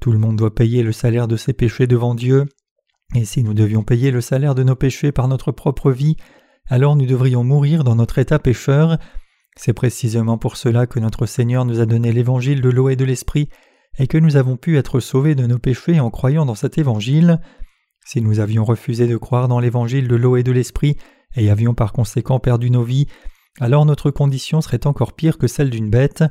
Tout 0.00 0.12
le 0.12 0.18
monde 0.18 0.36
doit 0.36 0.54
payer 0.54 0.82
le 0.82 0.92
salaire 0.92 1.28
de 1.28 1.36
ses 1.36 1.52
péchés 1.52 1.86
devant 1.86 2.14
Dieu, 2.14 2.46
et 3.14 3.24
si 3.24 3.42
nous 3.42 3.54
devions 3.54 3.82
payer 3.82 4.10
le 4.10 4.20
salaire 4.20 4.54
de 4.54 4.62
nos 4.62 4.76
péchés 4.76 5.12
par 5.12 5.28
notre 5.28 5.52
propre 5.52 5.90
vie, 5.90 6.16
alors 6.68 6.94
nous 6.94 7.06
devrions 7.06 7.42
mourir 7.42 7.82
dans 7.82 7.96
notre 7.96 8.18
état 8.18 8.38
pécheur. 8.38 8.98
C'est 9.56 9.72
précisément 9.72 10.38
pour 10.38 10.56
cela 10.56 10.86
que 10.86 11.00
notre 11.00 11.26
Seigneur 11.26 11.64
nous 11.64 11.80
a 11.80 11.86
donné 11.86 12.12
l'évangile 12.12 12.60
de 12.60 12.70
l'eau 12.70 12.88
et 12.88 12.96
de 12.96 13.04
l'esprit, 13.04 13.48
et 13.98 14.06
que 14.06 14.18
nous 14.18 14.36
avons 14.36 14.56
pu 14.56 14.78
être 14.78 15.00
sauvés 15.00 15.34
de 15.34 15.46
nos 15.46 15.58
péchés 15.58 15.98
en 15.98 16.10
croyant 16.10 16.46
dans 16.46 16.54
cet 16.54 16.78
évangile. 16.78 17.40
Si 18.06 18.22
nous 18.22 18.38
avions 18.38 18.64
refusé 18.64 19.08
de 19.08 19.16
croire 19.16 19.48
dans 19.48 19.58
l'évangile 19.58 20.06
de 20.06 20.16
l'eau 20.16 20.36
et 20.36 20.44
de 20.44 20.52
l'esprit, 20.52 20.96
et 21.36 21.50
avions 21.50 21.74
par 21.74 21.92
conséquent 21.92 22.38
perdu 22.38 22.70
nos 22.70 22.84
vies, 22.84 23.06
alors 23.58 23.84
notre 23.84 24.10
condition 24.10 24.60
serait 24.60 24.86
encore 24.86 25.14
pire 25.14 25.38
que 25.38 25.48
celle 25.48 25.70
d'une 25.70 25.90
bête. 25.90 26.22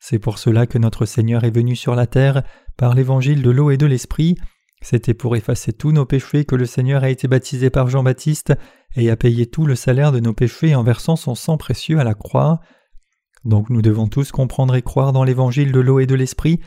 C'est 0.00 0.18
pour 0.18 0.38
cela 0.38 0.66
que 0.66 0.78
notre 0.78 1.06
Seigneur 1.06 1.44
est 1.44 1.54
venu 1.54 1.76
sur 1.76 1.94
la 1.94 2.06
terre 2.06 2.42
par 2.76 2.94
l'évangile 2.94 3.42
de 3.42 3.50
l'eau 3.50 3.70
et 3.70 3.76
de 3.76 3.86
l'esprit, 3.86 4.36
c'était 4.88 5.14
pour 5.14 5.34
effacer 5.34 5.72
tous 5.72 5.90
nos 5.90 6.06
péchés 6.06 6.44
que 6.44 6.54
le 6.54 6.64
Seigneur 6.64 7.02
a 7.02 7.10
été 7.10 7.26
baptisé 7.26 7.70
par 7.70 7.88
Jean-Baptiste 7.88 8.54
et 8.94 9.10
a 9.10 9.16
payé 9.16 9.46
tout 9.46 9.66
le 9.66 9.74
salaire 9.74 10.12
de 10.12 10.20
nos 10.20 10.32
péchés 10.32 10.76
en 10.76 10.84
versant 10.84 11.16
son 11.16 11.34
sang 11.34 11.56
précieux 11.56 11.98
à 11.98 12.04
la 12.04 12.14
croix. 12.14 12.60
Donc 13.44 13.68
nous 13.68 13.82
devons 13.82 14.06
tous 14.06 14.30
comprendre 14.30 14.76
et 14.76 14.82
croire 14.82 15.12
dans 15.12 15.24
l'évangile 15.24 15.72
de 15.72 15.80
l'eau 15.80 15.98
et 15.98 16.06
de 16.06 16.14
l'esprit. 16.14 16.60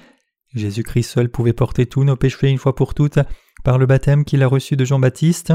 Jésus-Christ 0.53 1.03
seul 1.03 1.29
pouvait 1.29 1.53
porter 1.53 1.85
tous 1.85 2.03
nos 2.03 2.17
péchés 2.17 2.49
une 2.49 2.57
fois 2.57 2.75
pour 2.75 2.93
toutes 2.93 3.19
par 3.63 3.77
le 3.77 3.85
baptême 3.85 4.25
qu'il 4.25 4.43
a 4.43 4.47
reçu 4.47 4.75
de 4.75 4.83
Jean-Baptiste. 4.83 5.53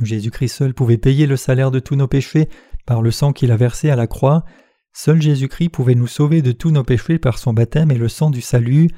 Jésus-Christ 0.00 0.54
seul 0.54 0.74
pouvait 0.74 0.98
payer 0.98 1.26
le 1.26 1.36
salaire 1.36 1.72
de 1.72 1.80
tous 1.80 1.96
nos 1.96 2.06
péchés 2.06 2.48
par 2.86 3.02
le 3.02 3.10
sang 3.10 3.32
qu'il 3.32 3.50
a 3.50 3.56
versé 3.56 3.90
à 3.90 3.96
la 3.96 4.06
croix. 4.06 4.44
Seul 4.92 5.20
Jésus-Christ 5.20 5.70
pouvait 5.70 5.96
nous 5.96 6.06
sauver 6.06 6.42
de 6.42 6.52
tous 6.52 6.70
nos 6.70 6.84
péchés 6.84 7.18
par 7.18 7.38
son 7.38 7.52
baptême 7.52 7.90
et 7.90 7.98
le 7.98 8.08
sang 8.08 8.30
du 8.30 8.40
salut. 8.40 8.88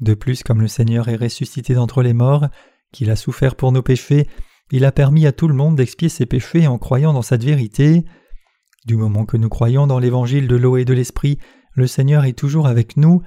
De 0.00 0.14
plus, 0.14 0.42
comme 0.42 0.60
le 0.60 0.68
Seigneur 0.68 1.08
est 1.08 1.16
ressuscité 1.16 1.74
d'entre 1.74 2.02
les 2.02 2.12
morts, 2.12 2.48
qu'il 2.92 3.10
a 3.10 3.16
souffert 3.16 3.56
pour 3.56 3.72
nos 3.72 3.82
péchés, 3.82 4.26
il 4.70 4.84
a 4.84 4.92
permis 4.92 5.26
à 5.26 5.32
tout 5.32 5.48
le 5.48 5.54
monde 5.54 5.76
d'expier 5.76 6.08
ses 6.08 6.26
péchés 6.26 6.66
en 6.66 6.78
croyant 6.78 7.12
dans 7.12 7.22
cette 7.22 7.44
vérité. 7.44 8.04
Du 8.86 8.96
moment 8.96 9.24
que 9.24 9.36
nous 9.36 9.48
croyons 9.48 9.86
dans 9.86 9.98
l'évangile 9.98 10.46
de 10.46 10.56
l'eau 10.56 10.76
et 10.76 10.84
de 10.84 10.94
l'esprit, 10.94 11.38
le 11.72 11.86
Seigneur 11.86 12.24
est 12.24 12.38
toujours 12.38 12.66
avec 12.66 12.96
nous, 12.96 13.22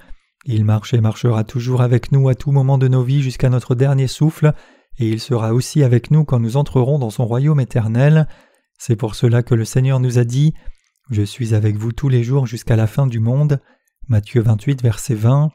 il 0.46 0.66
marche 0.66 0.94
et 0.94 1.02
marchera 1.02 1.44
toujours 1.44 1.82
avec 1.82 2.12
nous 2.12 2.28
à 2.28 2.36
tout 2.36 2.52
moment 2.52 2.78
de 2.78 2.88
nos 2.88 3.04
vies 3.04 3.22
jusqu'à 3.22 3.50
notre 3.50 3.76
dernier 3.76 4.08
souffle, 4.08 4.54
et 4.98 5.08
il 5.08 5.20
sera 5.20 5.54
aussi 5.54 5.84
avec 5.84 6.12
nous 6.12 6.26
quand 6.26 6.40
nous 6.40 6.58
entrerons 6.58 7.00
dans 7.00 7.12
son 7.12 7.26
royaume 7.26 7.60
éternel. 7.60 8.28
C'est 8.78 8.96
pour 8.96 9.16
cela 9.16 9.44
que 9.44 9.56
le 9.56 9.66
Seigneur 9.66 10.00
nous 10.00 10.18
a 10.18 10.24
dit 10.24 10.54
Je 11.12 11.22
suis 11.22 11.54
avec 11.54 11.78
vous 11.78 11.92
tous 11.92 12.10
les 12.10 12.24
jours 12.24 12.48
jusqu'à 12.48 12.76
la 12.76 12.88
fin 12.88 13.06
du 13.06 13.20
monde. 13.20 13.60
Matthieu 14.08 14.42
28, 14.42 14.82
verset 14.82 15.16
20. 15.16 15.52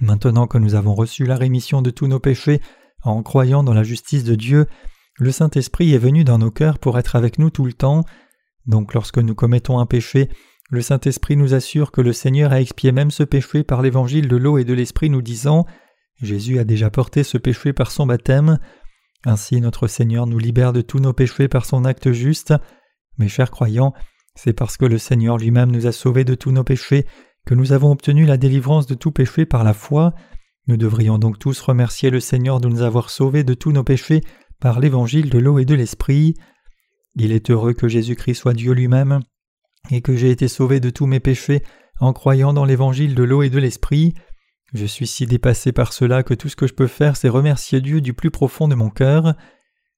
Maintenant 0.00 0.46
que 0.46 0.58
nous 0.58 0.74
avons 0.74 0.94
reçu 0.94 1.24
la 1.24 1.36
rémission 1.36 1.82
de 1.82 1.90
tous 1.90 2.06
nos 2.06 2.20
péchés 2.20 2.60
en 3.02 3.22
croyant 3.22 3.62
dans 3.62 3.74
la 3.74 3.82
justice 3.82 4.24
de 4.24 4.34
Dieu, 4.34 4.66
le 5.18 5.32
Saint-Esprit 5.32 5.92
est 5.92 5.98
venu 5.98 6.24
dans 6.24 6.38
nos 6.38 6.50
cœurs 6.50 6.78
pour 6.78 6.98
être 6.98 7.16
avec 7.16 7.38
nous 7.38 7.50
tout 7.50 7.64
le 7.66 7.72
temps. 7.72 8.04
Donc 8.66 8.94
lorsque 8.94 9.18
nous 9.18 9.34
commettons 9.34 9.78
un 9.78 9.86
péché, 9.86 10.30
le 10.70 10.82
Saint-Esprit 10.82 11.36
nous 11.36 11.54
assure 11.54 11.90
que 11.90 12.00
le 12.00 12.12
Seigneur 12.12 12.52
a 12.52 12.60
expié 12.60 12.92
même 12.92 13.10
ce 13.10 13.24
péché 13.24 13.64
par 13.64 13.82
l'évangile 13.82 14.28
de 14.28 14.36
l'eau 14.36 14.58
et 14.58 14.64
de 14.64 14.72
l'Esprit 14.72 15.10
nous 15.10 15.22
disant 15.22 15.66
Jésus 16.22 16.58
a 16.58 16.64
déjà 16.64 16.90
porté 16.90 17.24
ce 17.24 17.38
péché 17.38 17.72
par 17.72 17.90
son 17.90 18.06
baptême. 18.06 18.58
Ainsi 19.24 19.60
notre 19.60 19.88
Seigneur 19.88 20.26
nous 20.26 20.38
libère 20.38 20.72
de 20.72 20.80
tous 20.80 21.00
nos 21.00 21.12
péchés 21.12 21.48
par 21.48 21.66
son 21.66 21.84
acte 21.84 22.12
juste. 22.12 22.54
Mes 23.18 23.28
chers 23.28 23.50
croyants, 23.50 23.92
c'est 24.34 24.52
parce 24.52 24.76
que 24.76 24.84
le 24.84 24.98
Seigneur 24.98 25.36
lui-même 25.36 25.70
nous 25.70 25.86
a 25.86 25.92
sauvés 25.92 26.24
de 26.24 26.34
tous 26.34 26.52
nos 26.52 26.64
péchés 26.64 27.06
que 27.46 27.54
nous 27.54 27.72
avons 27.72 27.90
obtenu 27.90 28.26
la 28.26 28.36
délivrance 28.36 28.86
de 28.86 28.94
tout 28.94 29.10
péché 29.10 29.46
par 29.46 29.64
la 29.64 29.74
foi. 29.74 30.14
Nous 30.66 30.76
devrions 30.76 31.18
donc 31.18 31.38
tous 31.38 31.60
remercier 31.60 32.10
le 32.10 32.20
Seigneur 32.20 32.60
de 32.60 32.68
nous 32.68 32.82
avoir 32.82 33.10
sauvés 33.10 33.44
de 33.44 33.54
tous 33.54 33.72
nos 33.72 33.84
péchés 33.84 34.20
par 34.60 34.78
l'évangile 34.78 35.30
de 35.30 35.38
l'eau 35.38 35.58
et 35.58 35.64
de 35.64 35.74
l'esprit. 35.74 36.34
Il 37.16 37.32
est 37.32 37.50
heureux 37.50 37.72
que 37.72 37.88
Jésus-Christ 37.88 38.34
soit 38.34 38.54
Dieu 38.54 38.72
lui-même 38.72 39.20
et 39.90 40.02
que 40.02 40.14
j'ai 40.14 40.30
été 40.30 40.48
sauvé 40.48 40.78
de 40.80 40.90
tous 40.90 41.06
mes 41.06 41.20
péchés 41.20 41.62
en 42.00 42.12
croyant 42.12 42.52
dans 42.52 42.64
l'évangile 42.64 43.14
de 43.14 43.22
l'eau 43.22 43.42
et 43.42 43.50
de 43.50 43.58
l'esprit. 43.58 44.14
Je 44.72 44.86
suis 44.86 45.06
si 45.06 45.26
dépassé 45.26 45.72
par 45.72 45.92
cela 45.92 46.22
que 46.22 46.34
tout 46.34 46.48
ce 46.48 46.56
que 46.56 46.66
je 46.66 46.74
peux 46.74 46.86
faire 46.86 47.16
c'est 47.16 47.28
remercier 47.28 47.80
Dieu 47.80 48.00
du 48.00 48.14
plus 48.14 48.30
profond 48.30 48.68
de 48.68 48.74
mon 48.74 48.90
cœur. 48.90 49.34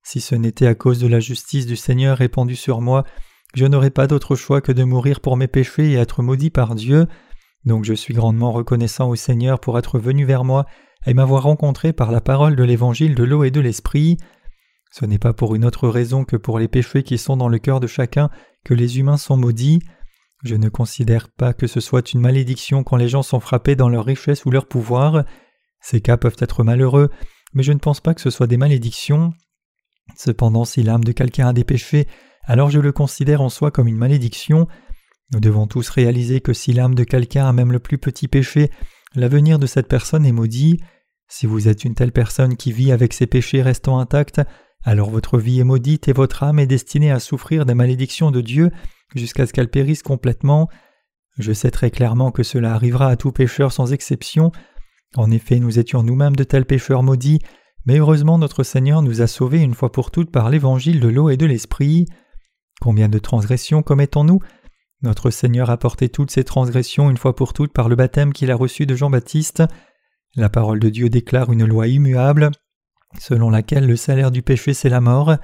Si 0.03 0.21
ce 0.21 0.35
n'était 0.35 0.67
à 0.67 0.75
cause 0.75 0.99
de 0.99 1.07
la 1.07 1.21
justice 1.21 1.67
du 1.67 1.77
Seigneur 1.77 2.19
répandue 2.19 2.57
sur 2.57 2.81
moi, 2.81 3.05
je 3.55 3.67
n'aurais 3.67 3.91
pas 3.91 4.07
d'autre 4.07 4.35
choix 4.35 4.61
que 4.61 4.73
de 4.73 4.83
mourir 4.83 5.21
pour 5.21 5.37
mes 5.37 5.47
péchés 5.47 5.93
et 5.93 5.97
être 5.97 6.23
maudit 6.23 6.51
par 6.51 6.75
Dieu. 6.75 7.07
Donc 7.65 7.85
je 7.85 7.95
suis 7.95 8.15
grandement 8.15 8.53
reconnaissant 8.53 9.09
au 9.09 9.17
Seigneur 9.17 9.61
pour 9.61 9.79
être 9.79 9.99
venu 9.99 10.25
vers 10.25 10.45
moi 10.45 10.67
et 11.07 11.15
m'avoir 11.15 11.45
rencontré 11.45 11.93
par 11.93 12.13
la 12.13 12.21
parole 12.21 12.57
de 12.57 12.63
l'évangile 12.65 13.15
de 13.15 13.25
l'eau 13.25 13.45
et 13.45 13.51
de 13.51 13.61
l'esprit. 13.61 14.17
Ce 14.91 15.05
n'est 15.07 15.19
pas 15.19 15.33
pour 15.33 15.55
une 15.55 15.65
autre 15.65 15.89
raison 15.89 16.25
que 16.25 16.37
pour 16.37 16.59
les 16.59 16.69
péchés 16.69 17.03
qui 17.03 17.19
sont 17.19 17.37
dans 17.37 17.49
le 17.49 17.59
cœur 17.59 17.81
de 17.81 17.87
chacun 17.87 18.31
que 18.65 18.75
les 18.75 18.99
humains 18.99 19.17
sont 19.17 19.37
maudits. 19.37 19.81
Je 20.45 20.57
ne 20.57 20.69
considère 20.69 21.29
pas 21.31 21.55
que 21.55 21.67
ce 21.67 21.81
soit 21.81 22.13
une 22.13 22.21
malédiction 22.21 22.83
quand 22.83 22.97
les 22.97 23.09
gens 23.09 23.23
sont 23.23 23.41
frappés 23.41 23.77
dans 23.77 23.89
leur 23.89 24.05
richesse 24.05 24.45
ou 24.45 24.51
leur 24.51 24.67
pouvoir. 24.67 25.25
Ces 25.81 26.01
cas 26.01 26.17
peuvent 26.17 26.37
être 26.39 26.65
malheureux, 26.65 27.11
mais 27.55 27.63
je 27.63 27.73
ne 27.73 27.79
pense 27.79 28.01
pas 28.01 28.15
que 28.15 28.21
ce 28.21 28.31
soit 28.31 28.47
des 28.47 28.57
malédictions. 28.57 29.33
Cependant, 30.17 30.65
si 30.65 30.83
l'âme 30.83 31.05
de 31.05 31.13
quelqu'un 31.13 31.49
a 31.49 31.53
des 31.53 31.65
péchés, 31.65 32.07
alors 32.45 32.71
je 32.71 32.81
le 32.81 32.93
considère 32.93 33.41
en 33.41 33.49
soi 33.49 33.71
comme 33.71 33.89
une 33.89 33.97
malédiction, 33.97 34.67
nous 35.33 35.41
devons 35.41 35.67
tous 35.67 35.89
réaliser 35.89 36.41
que 36.41 36.53
si 36.53 36.73
l'âme 36.73 36.95
de 36.95 37.05
quelqu'un 37.05 37.47
a 37.47 37.53
même 37.53 37.73
le 37.73 37.79
plus 37.79 37.99
petit 37.99 38.29
péché, 38.29 38.71
l'avenir 39.15 39.59
de 39.59 39.67
cette 39.67 39.89
personne 39.89 40.27
est 40.27 40.33
maudit. 40.33 40.79
Si 41.29 41.47
vous 41.47 41.69
êtes 41.69 41.85
une 41.85 41.95
telle 41.95 42.13
personne 42.13 42.57
qui 42.57 42.73
vit 42.73 42.93
avec 42.93 43.15
ses 43.15 43.27
péchés 43.27 43.63
restant 43.63 43.99
intacts, 43.99 44.43
alors 44.85 45.11
votre 45.11 45.39
vie 45.39 45.61
est 45.61 45.65
maudite 45.65 46.09
et 46.09 46.13
votre 46.13 46.43
âme 46.43 46.59
est 46.59 46.67
destinée 46.67 47.11
à 47.11 47.21
souffrir 47.21 47.65
des 47.65 47.75
malédictions 47.75 48.31
de 48.31 48.43
Dieu 48.43 48.71
jusqu'à 49.15 49.47
ce 49.47 49.53
qu'elle 49.53 49.71
périsse 49.71 50.03
complètement. 50.03 50.69
Je 51.39 51.53
sais 51.53 51.71
très 51.71 51.91
clairement 51.91 52.31
que 52.31 52.43
cela 52.43 52.75
arrivera 52.75 53.09
à 53.09 53.17
tout 53.17 53.33
pécheur 53.33 53.73
sans 53.73 53.95
exception. 53.95 54.53
En 55.17 55.31
effet, 55.31 55.61
nous 55.61 55.79
étions 55.79 56.03
nous-mêmes 56.03 56.37
de 56.37 56.45
tels 56.45 56.67
pécheurs 56.67 57.03
maudits, 57.03 57.41
mais 57.87 57.99
heureusement 57.99 58.37
notre 58.37 58.65
Seigneur 58.65 59.01
nous 59.01 59.23
a 59.23 59.27
sauvés 59.27 59.61
une 59.61 59.75
fois 59.75 59.93
pour 59.93 60.11
toutes 60.11 60.31
par 60.31 60.51
l'évangile 60.51 61.01
de 61.01 61.09
l'eau 61.09 61.31
et 61.31 61.39
de 61.39 61.47
l'esprit. 61.47 62.07
Combien 62.83 63.09
de 63.09 63.19
transgressions 63.19 63.83
commettons-nous 63.83 64.41
notre 65.03 65.31
Seigneur 65.31 65.71
a 65.71 65.77
porté 65.77 66.09
toutes 66.09 66.31
ses 66.31 66.45
transgressions 66.45 67.11
une 67.11 67.17
fois 67.17 67.35
pour 67.35 67.53
toutes 67.53 67.73
par 67.73 67.89
le 67.89 67.97
baptême 67.97 68.33
qu'il 68.33 68.51
a 68.51 68.57
reçu 68.57 68.87
de 68.87 68.95
Jean-Baptiste. 68.95 69.65
La 70.37 70.49
parole 70.49 70.79
de 70.79 70.89
Dieu 70.89 71.09
déclare 71.09 71.53
une 71.53 71.67
loi 71.67 71.89
immuable, 71.89 72.51
selon 73.19 73.51
laquelle 73.51 73.87
le 73.87 73.97
salaire 73.97 74.31
du 74.31 74.43
péché 74.43 74.75
c'est 74.75 74.89
la 74.89 75.01
mort. 75.01 75.37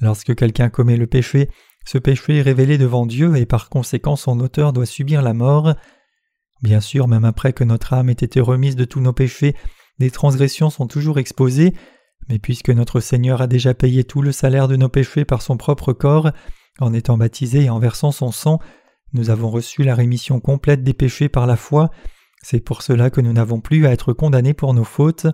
Lorsque 0.00 0.34
quelqu'un 0.34 0.70
commet 0.70 0.96
le 0.96 1.06
péché, 1.06 1.48
ce 1.86 1.98
péché 1.98 2.38
est 2.38 2.42
révélé 2.42 2.78
devant 2.78 3.06
Dieu 3.06 3.36
et 3.36 3.46
par 3.46 3.68
conséquent 3.68 4.16
son 4.16 4.40
auteur 4.40 4.72
doit 4.72 4.86
subir 4.86 5.22
la 5.22 5.34
mort. 5.34 5.74
Bien 6.62 6.80
sûr, 6.80 7.08
même 7.08 7.24
après 7.24 7.52
que 7.52 7.64
notre 7.64 7.94
âme 7.94 8.10
ait 8.10 8.12
été 8.12 8.40
remise 8.40 8.76
de 8.76 8.84
tous 8.84 9.00
nos 9.00 9.12
péchés, 9.12 9.54
des 9.98 10.10
transgressions 10.10 10.68
sont 10.68 10.86
toujours 10.86 11.18
exposées, 11.18 11.74
mais 12.28 12.38
puisque 12.38 12.70
notre 12.70 13.00
Seigneur 13.00 13.40
a 13.40 13.46
déjà 13.46 13.72
payé 13.72 14.04
tout 14.04 14.20
le 14.20 14.32
salaire 14.32 14.68
de 14.68 14.76
nos 14.76 14.88
péchés 14.88 15.24
par 15.24 15.42
son 15.42 15.56
propre 15.56 15.92
corps, 15.92 16.30
en 16.80 16.92
étant 16.92 17.16
baptisé 17.16 17.64
et 17.64 17.70
en 17.70 17.78
versant 17.78 18.12
son 18.12 18.32
sang, 18.32 18.58
nous 19.12 19.30
avons 19.30 19.50
reçu 19.50 19.82
la 19.82 19.94
rémission 19.94 20.40
complète 20.40 20.82
des 20.82 20.94
péchés 20.94 21.28
par 21.28 21.46
la 21.46 21.56
foi, 21.56 21.90
c'est 22.42 22.60
pour 22.60 22.82
cela 22.82 23.10
que 23.10 23.20
nous 23.20 23.32
n'avons 23.32 23.60
plus 23.60 23.86
à 23.86 23.92
être 23.92 24.12
condamnés 24.12 24.54
pour 24.54 24.72
nos 24.72 24.84
fautes. 24.84 25.26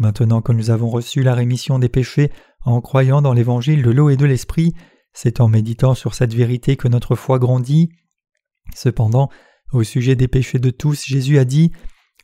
Maintenant 0.00 0.40
que 0.40 0.52
nous 0.52 0.70
avons 0.70 0.88
reçu 0.88 1.22
la 1.22 1.34
rémission 1.34 1.78
des 1.78 1.88
péchés 1.88 2.32
en 2.64 2.80
croyant 2.80 3.20
dans 3.20 3.34
l'évangile 3.34 3.82
de 3.82 3.90
l'eau 3.90 4.08
et 4.08 4.16
de 4.16 4.24
l'esprit, 4.24 4.74
c'est 5.12 5.40
en 5.40 5.48
méditant 5.48 5.94
sur 5.94 6.14
cette 6.14 6.34
vérité 6.34 6.76
que 6.76 6.88
notre 6.88 7.14
foi 7.14 7.38
grandit. 7.38 7.90
Cependant, 8.74 9.28
au 9.72 9.82
sujet 9.82 10.16
des 10.16 10.28
péchés 10.28 10.58
de 10.58 10.70
tous, 10.70 11.04
Jésus 11.04 11.38
a 11.38 11.44
dit 11.44 11.72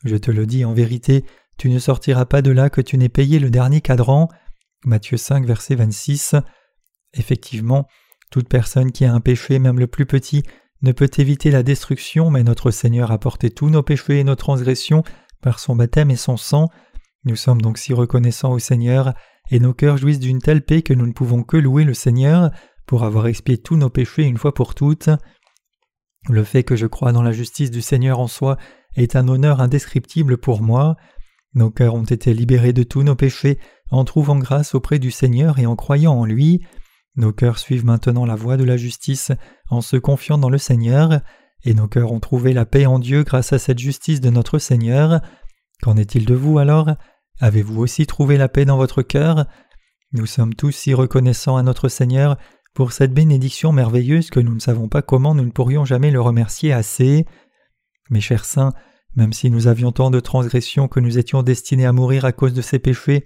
Je 0.03 0.17
te 0.17 0.31
le 0.31 0.45
dis 0.45 0.65
en 0.65 0.73
vérité, 0.73 1.23
tu 1.57 1.69
ne 1.69 1.79
sortiras 1.79 2.25
pas 2.25 2.41
de 2.41 2.51
là 2.51 2.69
que 2.69 2.81
tu 2.81 2.97
n'aies 2.97 3.07
payé 3.07 3.39
le 3.39 3.51
dernier 3.51 3.81
cadran. 3.81 4.29
Matthieu 4.83 5.17
5, 5.17 5.45
verset 5.45 5.75
26. 5.75 6.35
Effectivement, 7.13 7.87
toute 8.31 8.49
personne 8.49 8.91
qui 8.91 9.05
a 9.05 9.13
un 9.13 9.19
péché, 9.19 9.59
même 9.59 9.79
le 9.79 9.87
plus 9.87 10.07
petit, 10.07 10.41
ne 10.81 10.91
peut 10.91 11.09
éviter 11.17 11.51
la 11.51 11.61
destruction, 11.61 12.31
mais 12.31 12.43
notre 12.43 12.71
Seigneur 12.71 13.11
a 13.11 13.19
porté 13.19 13.51
tous 13.51 13.69
nos 13.69 13.83
péchés 13.83 14.19
et 14.19 14.23
nos 14.23 14.35
transgressions 14.35 15.03
par 15.41 15.59
son 15.59 15.75
baptême 15.75 16.09
et 16.09 16.15
son 16.15 16.37
sang. 16.37 16.69
Nous 17.25 17.35
sommes 17.35 17.61
donc 17.61 17.77
si 17.77 17.93
reconnaissants 17.93 18.53
au 18.53 18.59
Seigneur, 18.59 19.13
et 19.51 19.59
nos 19.59 19.73
cœurs 19.73 19.97
jouissent 19.97 20.19
d'une 20.19 20.39
telle 20.39 20.63
paix 20.63 20.81
que 20.81 20.93
nous 20.93 21.05
ne 21.05 21.11
pouvons 21.11 21.43
que 21.43 21.57
louer 21.57 21.83
le 21.83 21.93
Seigneur 21.93 22.51
pour 22.87 23.03
avoir 23.03 23.27
expié 23.27 23.57
tous 23.57 23.75
nos 23.75 23.89
péchés 23.89 24.23
une 24.23 24.37
fois 24.37 24.53
pour 24.53 24.73
toutes. 24.73 25.09
Le 26.29 26.43
fait 26.43 26.63
que 26.63 26.75
je 26.75 26.87
crois 26.87 27.11
dans 27.11 27.23
la 27.23 27.31
justice 27.31 27.69
du 27.69 27.81
Seigneur 27.81 28.19
en 28.19 28.27
soi 28.27 28.57
est 28.95 29.15
un 29.15 29.27
honneur 29.27 29.59
indescriptible 29.59 30.37
pour 30.37 30.61
moi. 30.61 30.95
Nos 31.53 31.69
cœurs 31.69 31.95
ont 31.95 32.03
été 32.03 32.33
libérés 32.33 32.73
de 32.73 32.83
tous 32.83 33.03
nos 33.03 33.15
péchés 33.15 33.59
en 33.89 34.05
trouvant 34.05 34.37
grâce 34.37 34.73
auprès 34.73 34.99
du 34.99 35.11
Seigneur 35.11 35.59
et 35.59 35.65
en 35.65 35.75
croyant 35.75 36.13
en 36.13 36.25
lui. 36.25 36.61
Nos 37.15 37.33
cœurs 37.33 37.59
suivent 37.59 37.85
maintenant 37.85 38.25
la 38.25 38.35
voie 38.35 38.57
de 38.57 38.63
la 38.63 38.77
justice 38.77 39.31
en 39.69 39.81
se 39.81 39.97
confiant 39.97 40.37
dans 40.37 40.49
le 40.49 40.57
Seigneur, 40.57 41.21
et 41.63 41.73
nos 41.73 41.87
cœurs 41.87 42.11
ont 42.11 42.19
trouvé 42.19 42.53
la 42.53 42.65
paix 42.65 42.85
en 42.85 42.99
Dieu 42.99 43.23
grâce 43.23 43.53
à 43.53 43.59
cette 43.59 43.79
justice 43.79 44.21
de 44.21 44.29
notre 44.29 44.59
Seigneur. 44.59 45.21
Qu'en 45.81 45.97
est-il 45.97 46.25
de 46.25 46.35
vous 46.35 46.57
alors? 46.57 46.89
Avez-vous 47.39 47.81
aussi 47.81 48.05
trouvé 48.05 48.37
la 48.37 48.49
paix 48.49 48.65
dans 48.65 48.77
votre 48.77 49.01
cœur? 49.01 49.45
Nous 50.13 50.25
sommes 50.25 50.53
tous 50.53 50.71
si 50.71 50.93
reconnaissants 50.93 51.57
à 51.57 51.63
notre 51.63 51.89
Seigneur 51.89 52.37
pour 52.73 52.93
cette 52.93 53.13
bénédiction 53.13 53.71
merveilleuse 53.71 54.29
que 54.29 54.39
nous 54.39 54.53
ne 54.53 54.59
savons 54.59 54.87
pas 54.87 55.01
comment 55.01 55.35
nous 55.35 55.45
ne 55.45 55.51
pourrions 55.51 55.85
jamais 55.85 56.11
le 56.11 56.21
remercier 56.21 56.71
assez. 56.71 57.25
Mes 58.09 58.21
chers 58.21 58.45
saints, 58.45 58.73
même 59.15 59.33
si 59.33 59.49
nous 59.49 59.67
avions 59.67 59.91
tant 59.91 60.11
de 60.11 60.19
transgressions 60.19 60.87
que 60.87 60.99
nous 60.99 61.17
étions 61.17 61.43
destinés 61.43 61.85
à 61.85 61.93
mourir 61.93 62.25
à 62.25 62.31
cause 62.31 62.53
de 62.53 62.61
ces 62.61 62.79
péchés, 62.79 63.25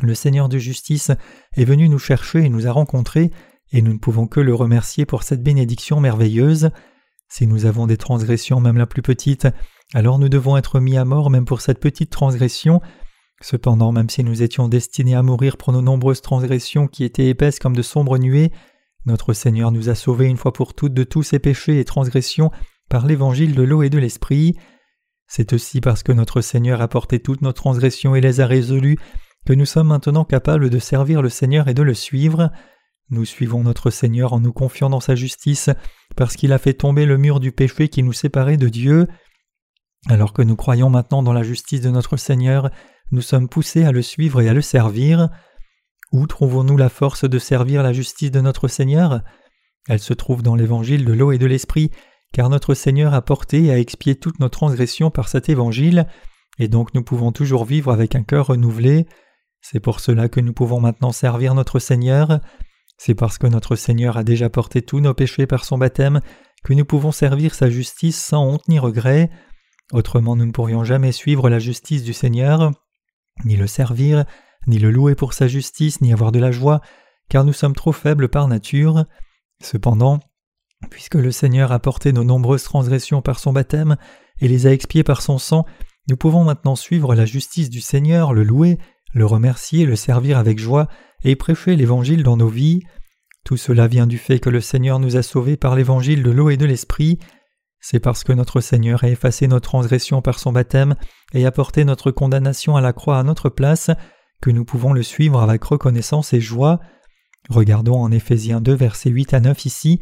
le 0.00 0.14
Seigneur 0.14 0.48
de 0.48 0.58
justice 0.58 1.10
est 1.56 1.64
venu 1.64 1.88
nous 1.88 1.98
chercher 1.98 2.44
et 2.44 2.48
nous 2.48 2.66
a 2.66 2.72
rencontrés, 2.72 3.30
et 3.72 3.82
nous 3.82 3.92
ne 3.92 3.98
pouvons 3.98 4.26
que 4.26 4.40
le 4.40 4.54
remercier 4.54 5.04
pour 5.06 5.22
cette 5.22 5.42
bénédiction 5.42 6.00
merveilleuse. 6.00 6.70
Si 7.28 7.46
nous 7.46 7.66
avons 7.66 7.86
des 7.86 7.96
transgressions 7.96 8.60
même 8.60 8.78
la 8.78 8.86
plus 8.86 9.02
petite, 9.02 9.48
alors 9.94 10.18
nous 10.18 10.28
devons 10.28 10.56
être 10.56 10.80
mis 10.80 10.96
à 10.96 11.04
mort 11.04 11.30
même 11.30 11.44
pour 11.44 11.60
cette 11.60 11.80
petite 11.80 12.10
transgression. 12.10 12.80
Cependant, 13.40 13.92
même 13.92 14.08
si 14.08 14.22
nous 14.24 14.42
étions 14.42 14.68
destinés 14.68 15.14
à 15.14 15.22
mourir 15.22 15.56
pour 15.56 15.72
nos 15.72 15.82
nombreuses 15.82 16.22
transgressions 16.22 16.86
qui 16.86 17.04
étaient 17.04 17.28
épaisses 17.28 17.58
comme 17.58 17.76
de 17.76 17.82
sombres 17.82 18.18
nuées, 18.18 18.52
notre 19.04 19.32
Seigneur 19.32 19.72
nous 19.72 19.88
a 19.88 19.94
sauvés 19.94 20.26
une 20.26 20.36
fois 20.36 20.52
pour 20.52 20.74
toutes 20.74 20.94
de 20.94 21.04
tous 21.04 21.22
ces 21.22 21.38
péchés 21.38 21.80
et 21.80 21.84
transgressions 21.84 22.50
par 22.88 23.06
l'évangile 23.06 23.54
de 23.54 23.62
l'eau 23.62 23.82
et 23.82 23.90
de 23.90 23.98
l'esprit. 23.98 24.56
C'est 25.26 25.52
aussi 25.52 25.80
parce 25.80 26.02
que 26.02 26.12
notre 26.12 26.40
Seigneur 26.40 26.80
a 26.80 26.88
porté 26.88 27.18
toutes 27.18 27.42
nos 27.42 27.52
transgressions 27.52 28.14
et 28.14 28.20
les 28.20 28.40
a 28.40 28.46
résolues 28.46 28.98
que 29.46 29.52
nous 29.52 29.66
sommes 29.66 29.88
maintenant 29.88 30.24
capables 30.24 30.70
de 30.70 30.78
servir 30.78 31.22
le 31.22 31.28
Seigneur 31.28 31.68
et 31.68 31.74
de 31.74 31.82
le 31.82 31.94
suivre. 31.94 32.50
Nous 33.10 33.24
suivons 33.24 33.62
notre 33.62 33.90
Seigneur 33.90 34.32
en 34.32 34.40
nous 34.40 34.52
confiant 34.52 34.88
dans 34.88 35.00
sa 35.00 35.14
justice, 35.14 35.70
parce 36.16 36.36
qu'il 36.36 36.52
a 36.52 36.58
fait 36.58 36.74
tomber 36.74 37.06
le 37.06 37.18
mur 37.18 37.40
du 37.40 37.52
péché 37.52 37.88
qui 37.88 38.02
nous 38.02 38.12
séparait 38.12 38.56
de 38.56 38.68
Dieu. 38.68 39.08
Alors 40.08 40.32
que 40.32 40.42
nous 40.42 40.56
croyons 40.56 40.90
maintenant 40.90 41.22
dans 41.22 41.32
la 41.32 41.42
justice 41.42 41.80
de 41.80 41.90
notre 41.90 42.16
Seigneur, 42.16 42.70
nous 43.10 43.20
sommes 43.20 43.48
poussés 43.48 43.84
à 43.84 43.92
le 43.92 44.02
suivre 44.02 44.40
et 44.40 44.48
à 44.48 44.54
le 44.54 44.62
servir. 44.62 45.28
Où 46.12 46.26
trouvons-nous 46.26 46.76
la 46.76 46.88
force 46.88 47.24
de 47.24 47.38
servir 47.38 47.82
la 47.82 47.92
justice 47.92 48.30
de 48.30 48.40
notre 48.40 48.68
Seigneur? 48.68 49.22
Elle 49.88 49.98
se 49.98 50.14
trouve 50.14 50.42
dans 50.42 50.54
l'évangile 50.54 51.04
de 51.04 51.12
l'eau 51.12 51.32
et 51.32 51.38
de 51.38 51.46
l'esprit, 51.46 51.90
car 52.32 52.48
notre 52.48 52.74
Seigneur 52.74 53.14
a 53.14 53.22
porté 53.22 53.64
et 53.64 53.72
a 53.72 53.78
expié 53.78 54.14
toutes 54.14 54.40
nos 54.40 54.48
transgressions 54.48 55.10
par 55.10 55.28
cet 55.28 55.48
évangile, 55.48 56.06
et 56.58 56.68
donc 56.68 56.94
nous 56.94 57.02
pouvons 57.02 57.32
toujours 57.32 57.64
vivre 57.64 57.92
avec 57.92 58.14
un 58.14 58.22
cœur 58.22 58.48
renouvelé. 58.48 59.06
C'est 59.62 59.80
pour 59.80 60.00
cela 60.00 60.28
que 60.28 60.40
nous 60.40 60.52
pouvons 60.52 60.80
maintenant 60.80 61.12
servir 61.12 61.54
notre 61.54 61.78
Seigneur. 61.78 62.40
C'est 62.98 63.14
parce 63.14 63.38
que 63.38 63.46
notre 63.46 63.76
Seigneur 63.76 64.16
a 64.16 64.24
déjà 64.24 64.50
porté 64.50 64.82
tous 64.82 65.00
nos 65.00 65.14
péchés 65.14 65.46
par 65.46 65.64
son 65.64 65.78
baptême 65.78 66.20
que 66.64 66.74
nous 66.74 66.84
pouvons 66.84 67.12
servir 67.12 67.54
sa 67.54 67.70
justice 67.70 68.20
sans 68.20 68.44
honte 68.44 68.68
ni 68.68 68.78
regret. 68.78 69.30
Autrement 69.92 70.36
nous 70.36 70.46
ne 70.46 70.52
pourrions 70.52 70.84
jamais 70.84 71.12
suivre 71.12 71.48
la 71.48 71.60
justice 71.60 72.02
du 72.02 72.12
Seigneur, 72.12 72.72
ni 73.44 73.56
le 73.56 73.66
servir, 73.66 74.24
ni 74.66 74.78
le 74.78 74.90
louer 74.90 75.14
pour 75.14 75.32
sa 75.32 75.48
justice, 75.48 76.00
ni 76.00 76.12
avoir 76.12 76.32
de 76.32 76.38
la 76.40 76.50
joie, 76.50 76.80
car 77.28 77.44
nous 77.44 77.52
sommes 77.52 77.74
trop 77.74 77.92
faibles 77.92 78.28
par 78.28 78.48
nature. 78.48 79.04
Cependant, 79.62 80.18
puisque 80.90 81.14
le 81.14 81.30
Seigneur 81.30 81.72
a 81.72 81.78
porté 81.78 82.12
nos 82.12 82.24
nombreuses 82.24 82.64
transgressions 82.64 83.22
par 83.22 83.38
son 83.38 83.52
baptême 83.52 83.96
et 84.40 84.48
les 84.48 84.66
a 84.66 84.72
expiées 84.72 85.04
par 85.04 85.22
son 85.22 85.38
sang, 85.38 85.66
nous 86.08 86.16
pouvons 86.16 86.42
maintenant 86.42 86.74
suivre 86.74 87.14
la 87.14 87.26
justice 87.26 87.70
du 87.70 87.80
Seigneur, 87.80 88.32
le 88.32 88.42
louer 88.42 88.78
le 89.12 89.26
remercier, 89.26 89.84
le 89.84 89.96
servir 89.96 90.38
avec 90.38 90.58
joie 90.58 90.88
et 91.24 91.36
prêcher 91.36 91.76
l'Évangile 91.76 92.22
dans 92.22 92.36
nos 92.36 92.48
vies. 92.48 92.80
Tout 93.44 93.56
cela 93.56 93.86
vient 93.86 94.06
du 94.06 94.18
fait 94.18 94.38
que 94.38 94.50
le 94.50 94.60
Seigneur 94.60 94.98
nous 94.98 95.16
a 95.16 95.22
sauvés 95.22 95.56
par 95.56 95.74
l'Évangile 95.74 96.22
de 96.22 96.30
l'eau 96.30 96.50
et 96.50 96.56
de 96.56 96.66
l'Esprit. 96.66 97.18
C'est 97.80 98.00
parce 98.00 98.22
que 98.22 98.32
notre 98.32 98.60
Seigneur 98.60 99.02
a 99.02 99.08
effacé 99.08 99.48
nos 99.48 99.60
transgressions 99.60 100.22
par 100.22 100.38
son 100.38 100.52
baptême 100.52 100.94
et 101.34 101.44
a 101.46 101.50
porté 101.50 101.84
notre 101.84 102.10
condamnation 102.10 102.76
à 102.76 102.80
la 102.80 102.92
croix 102.92 103.18
à 103.18 103.24
notre 103.24 103.48
place 103.48 103.90
que 104.40 104.50
nous 104.50 104.64
pouvons 104.64 104.92
le 104.92 105.02
suivre 105.02 105.40
avec 105.40 105.62
reconnaissance 105.64 106.32
et 106.32 106.40
joie. 106.40 106.80
Regardons 107.48 108.00
en 108.00 108.12
Éphésiens 108.12 108.60
2 108.60 108.72
versets 108.74 109.10
8 109.10 109.34
à 109.34 109.40
9 109.40 109.66
ici. 109.66 110.00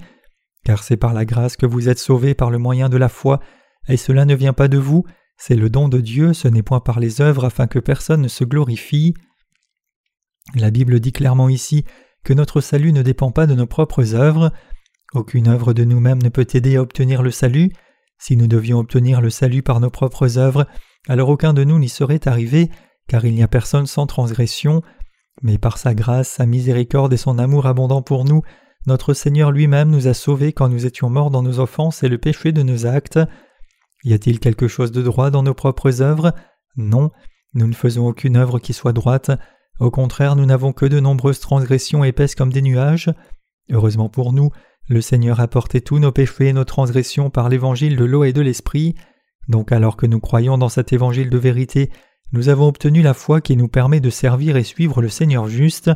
Car 0.65 0.83
c'est 0.83 0.99
par 0.99 1.15
la 1.15 1.25
grâce 1.25 1.57
que 1.57 1.67
vous 1.67 1.89
êtes 1.89 1.99
sauvés 1.99 2.35
par 2.35 2.51
le 2.51 2.59
moyen 2.59 2.91
de 2.91 2.99
la 2.99 3.09
foi, 3.09 3.41
et 3.89 3.97
cela 3.97 4.27
ne 4.27 4.35
vient 4.35 4.53
pas 4.53 4.69
de 4.69 4.77
vous, 4.77 5.05
c'est 5.43 5.57
le 5.57 5.71
don 5.71 5.89
de 5.89 6.03
Dieu, 6.03 6.35
ce 6.35 6.49
n'est 6.49 6.63
point 6.63 6.81
par 6.81 7.01
les 7.01 7.23
œuvres 7.23 7.47
afin 7.47 7.67
que 7.67 7.79
personne 7.79 8.21
ne 8.21 8.29
se 8.29 8.45
glorifie. 8.45 9.15
La 10.55 10.71
Bible 10.71 11.01
dit 11.01 11.13
clairement 11.13 11.49
ici 11.49 11.87
que 12.25 12.35
notre 12.35 12.61
salut 12.61 12.93
ne 12.93 13.01
dépend 13.01 13.31
pas 13.31 13.47
de 13.47 13.55
nos 13.55 13.67
propres 13.67 14.15
œuvres. 14.15 14.53
Aucune 15.15 15.49
œuvre 15.49 15.73
de 15.73 15.85
nous-mêmes 15.85 16.23
ne 16.23 16.29
peut 16.29 16.47
aider 16.53 16.77
à 16.77 16.83
obtenir 16.83 17.23
le 17.23 17.31
salut. 17.31 17.73
Si 18.19 18.37
nous 18.37 18.49
devions 18.49 18.81
obtenir 18.81 19.23
le 19.23 19.31
salut 19.31 19.63
par 19.63 19.81
nos 19.81 19.89
propres 19.89 20.37
œuvres, 20.37 20.67
alors 21.09 21.31
aucun 21.31 21.55
de 21.55 21.65
nous 21.65 21.79
n'y 21.79 21.89
serait 21.89 22.29
arrivé, 22.29 22.71
car 23.09 23.25
il 23.25 23.35
n'y 23.35 23.43
a 23.43 23.49
personne 23.49 23.87
sans 23.87 24.07
transgression. 24.07 24.83
Mais 25.41 25.57
par 25.57 25.79
sa 25.79 25.95
grâce, 25.95 26.29
sa 26.29 26.45
miséricorde 26.45 27.15
et 27.15 27.17
son 27.17 27.39
amour 27.39 27.65
abondant 27.65 28.03
pour 28.03 28.27
nous, 28.27 28.43
notre 28.87 29.15
Seigneur 29.15 29.53
lui-même 29.53 29.89
nous 29.89 30.07
a 30.07 30.13
sauvés 30.13 30.53
quand 30.53 30.69
nous 30.69 30.85
étions 30.85 31.09
morts 31.09 31.31
dans 31.31 31.43
nos 31.43 31.61
offenses 31.61 32.03
et 32.03 32.11
le 32.11 32.19
péché 32.19 32.53
de 32.53 32.63
nos 32.63 32.85
actes. 32.85 33.19
Y 34.05 34.15
a-t-il 34.15 34.41
quelque 34.41 34.69
chose 34.69 34.93
de 34.93 35.03
droit 35.03 35.31
dans 35.31 35.43
nos 35.43 35.55
propres 35.55 36.01
œuvres? 36.03 36.33
Non, 36.77 37.11
nous 37.55 37.67
ne 37.67 37.75
faisons 37.75 38.07
aucune 38.07 38.37
œuvre 38.37 38.59
qui 38.59 38.73
soit 38.73 38.93
droite. 38.93 39.31
Au 39.79 39.91
contraire, 39.91 40.37
nous 40.37 40.47
n'avons 40.47 40.73
que 40.73 40.87
de 40.87 41.01
nombreuses 41.01 41.41
transgressions 41.41 42.05
épaisses 42.05 42.35
comme 42.35 42.53
des 42.53 42.63
nuages. 42.63 43.11
Heureusement 43.71 44.09
pour 44.09 44.33
nous, 44.33 44.51
le 44.89 45.01
Seigneur 45.01 45.41
a 45.41 45.49
porté 45.49 45.81
tous 45.81 45.99
nos 45.99 46.13
péchés 46.13 46.49
et 46.49 46.53
nos 46.53 46.65
transgressions 46.65 47.31
par 47.31 47.49
l'évangile 47.49 47.97
de 47.97 48.05
l'eau 48.05 48.25
et 48.25 48.33
de 48.33 48.41
l'esprit. 48.41 48.95
Donc 49.49 49.73
alors 49.73 49.97
que 49.97 50.07
nous 50.07 50.21
croyons 50.21 50.59
dans 50.59 50.69
cet 50.69 50.93
évangile 50.93 51.31
de 51.31 51.39
vérité, 51.39 51.91
nous 52.33 52.49
avons 52.49 52.69
obtenu 52.69 53.03
la 53.03 53.15
foi 53.15 53.41
qui 53.41 53.57
nous 53.57 53.69
permet 53.69 54.01
de 54.01 54.11
servir 54.11 54.57
et 54.57 54.65
suivre 54.65 55.03
le 55.03 55.09
Seigneur 55.09 55.49
juste. 55.49 55.91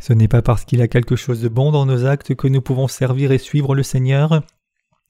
Ce 0.00 0.12
n'est 0.12 0.28
pas 0.28 0.42
parce 0.42 0.64
qu'il 0.64 0.82
a 0.82 0.88
quelque 0.88 1.16
chose 1.16 1.40
de 1.40 1.48
bon 1.48 1.72
dans 1.72 1.86
nos 1.86 2.06
actes 2.06 2.34
que 2.34 2.48
nous 2.48 2.60
pouvons 2.60 2.88
servir 2.88 3.32
et 3.32 3.38
suivre 3.38 3.74
le 3.74 3.82
Seigneur, 3.82 4.42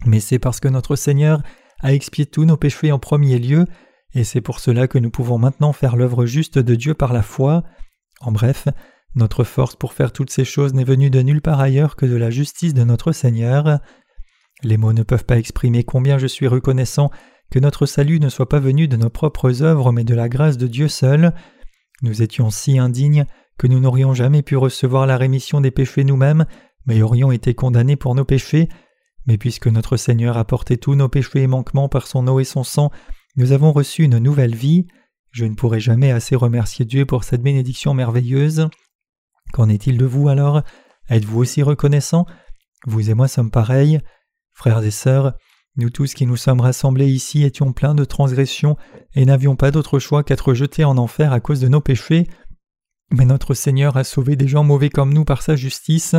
mais 0.07 0.21
c'est 0.21 0.39
parce 0.39 0.61
que 0.61 0.69
notre 0.69 0.97
Seigneur 0.97 1.43
a 1.81 1.93
expié 1.93 2.27
tous 2.27 2.45
nos 2.45 2.57
péchés 2.57 2.93
en 2.93 2.99
premier 2.99 3.39
lieu, 3.39 3.67
et 4.15 4.25
c'est 4.25 4.41
pour 4.41 4.61
cela 4.61 4.87
que 4.89 4.99
nous 4.99 5.11
pouvons 5.11 5.39
maintenant 5.39 5.73
faire 5.73 5.97
l'œuvre 5.97 6.27
juste 6.27 6.59
de 6.59 6.75
Dieu 6.75 6.95
par 6.95 7.13
la 7.13 7.23
foi. 7.23 7.65
En 8.21 8.33
bref, 8.33 8.69
notre 9.15 9.45
force 9.45 9.77
pour 9.77 9.93
faire 9.93 10.13
toutes 10.13 10.31
ces 10.31 10.45
choses 10.45 10.75
n'est 10.75 10.85
venue 10.85 11.11
de 11.11 11.21
nulle 11.21 11.43
part 11.43 11.61
ailleurs 11.61 11.97
que 11.97 12.07
de 12.07 12.17
la 12.17 12.31
justice 12.31 12.75
de 12.75 12.85
notre 12.85 13.13
Seigneur. 13.13 13.79
Les 14.63 14.77
mots 14.77 14.93
ne 14.93 15.03
peuvent 15.03 15.25
pas 15.25 15.39
exprimer 15.39 15.85
combien 15.85 16.19
je 16.19 16.27
suis 16.27 16.47
reconnaissant 16.47 17.11
que 17.51 17.59
notre 17.59 17.87
salut 17.87 18.21
ne 18.21 18.29
soit 18.29 18.49
pas 18.49 18.59
venu 18.59 18.89
de 18.89 18.97
nos 18.97 19.11
propres 19.11 19.63
œuvres 19.63 19.93
mais 19.93 20.05
de 20.05 20.15
la 20.15 20.29
grâce 20.29 20.59
de 20.59 20.67
Dieu 20.67 20.89
seul. 20.89 21.33
Nous 22.03 22.23
étions 22.23 22.51
si 22.51 22.79
indignes 22.79 23.27
que 23.59 23.67
nous 23.67 23.81
n'aurions 23.81 24.15
jamais 24.15 24.43
pu 24.43 24.57
recevoir 24.57 25.07
la 25.07 25.17
rémission 25.17 25.61
des 25.61 25.71
péchés 25.71 26.05
nous-mêmes, 26.05 26.47
mais 26.87 27.03
aurions 27.03 27.31
été 27.31 27.55
condamnés 27.55 27.97
pour 27.97 28.15
nos 28.15 28.25
péchés. 28.25 28.69
Mais 29.27 29.39
puisque 29.39 29.69
notre 29.69 29.97
Seigneur 29.97 30.37
a 30.37 30.45
porté 30.45 30.77
tous 30.77 30.95
nos 30.95 31.09
péchés 31.09 31.43
et 31.43 31.47
manquements 31.47 31.89
par 31.89 32.07
son 32.07 32.27
eau 32.27 32.41
et 32.41 32.45
son 32.45 32.65
sang, 32.65 32.91
nous 33.37 33.53
avons 33.53 33.73
reçu 33.73 34.05
une 34.05 34.19
nouvelle 34.19 34.55
vie. 34.55 34.87
Je 35.31 35.45
ne 35.45 35.55
pourrai 35.55 35.81
jamais 35.81 36.11
assez 36.11 36.37
remercier 36.37 36.85
Dieu 36.85 37.07
pour 37.07 37.25
cette 37.25 37.43
bénédiction 37.43 37.95
merveilleuse. 37.95 38.69
Qu'en 39.53 39.69
est-il 39.69 39.99
de 39.99 40.05
vous 40.05 40.29
alors? 40.29 40.63
Êtes-vous 41.09 41.41
aussi 41.41 41.63
reconnaissants 41.63 42.27
Vous 42.87 43.11
et 43.11 43.15
moi 43.15 43.29
sommes 43.29 43.51
pareils. 43.51 44.01
Frères 44.53 44.85
et 44.85 44.91
sœurs, 44.91 45.35
nous 45.77 45.91
tous 45.91 46.15
qui 46.15 46.27
nous 46.27 46.37
sommes 46.37 46.61
rassemblés 46.61 47.09
ici 47.09 47.43
étions 47.43 47.73
pleins 47.73 47.97
de 47.97 48.05
transgressions 48.05 48.77
et 49.15 49.25
n'avions 49.25 49.57
pas 49.57 49.73
d'autre 49.73 49.99
choix 49.99 50.23
qu'être 50.23 50.55
jetés 50.55 50.85
en 50.85 50.97
enfer 50.99 51.33
à 51.33 51.41
cause 51.41 51.61
de 51.61 51.67
nos 51.67 51.81
péchés. 51.81 52.29
Mais 53.11 53.25
notre 53.25 53.55
Seigneur 53.55 53.97
a 53.97 54.05
sauvé 54.05 54.37
des 54.37 54.47
gens 54.47 54.63
mauvais 54.63 54.91
comme 54.91 55.13
nous 55.13 55.25
par 55.25 55.43
sa 55.43 55.57
justice. 55.57 56.15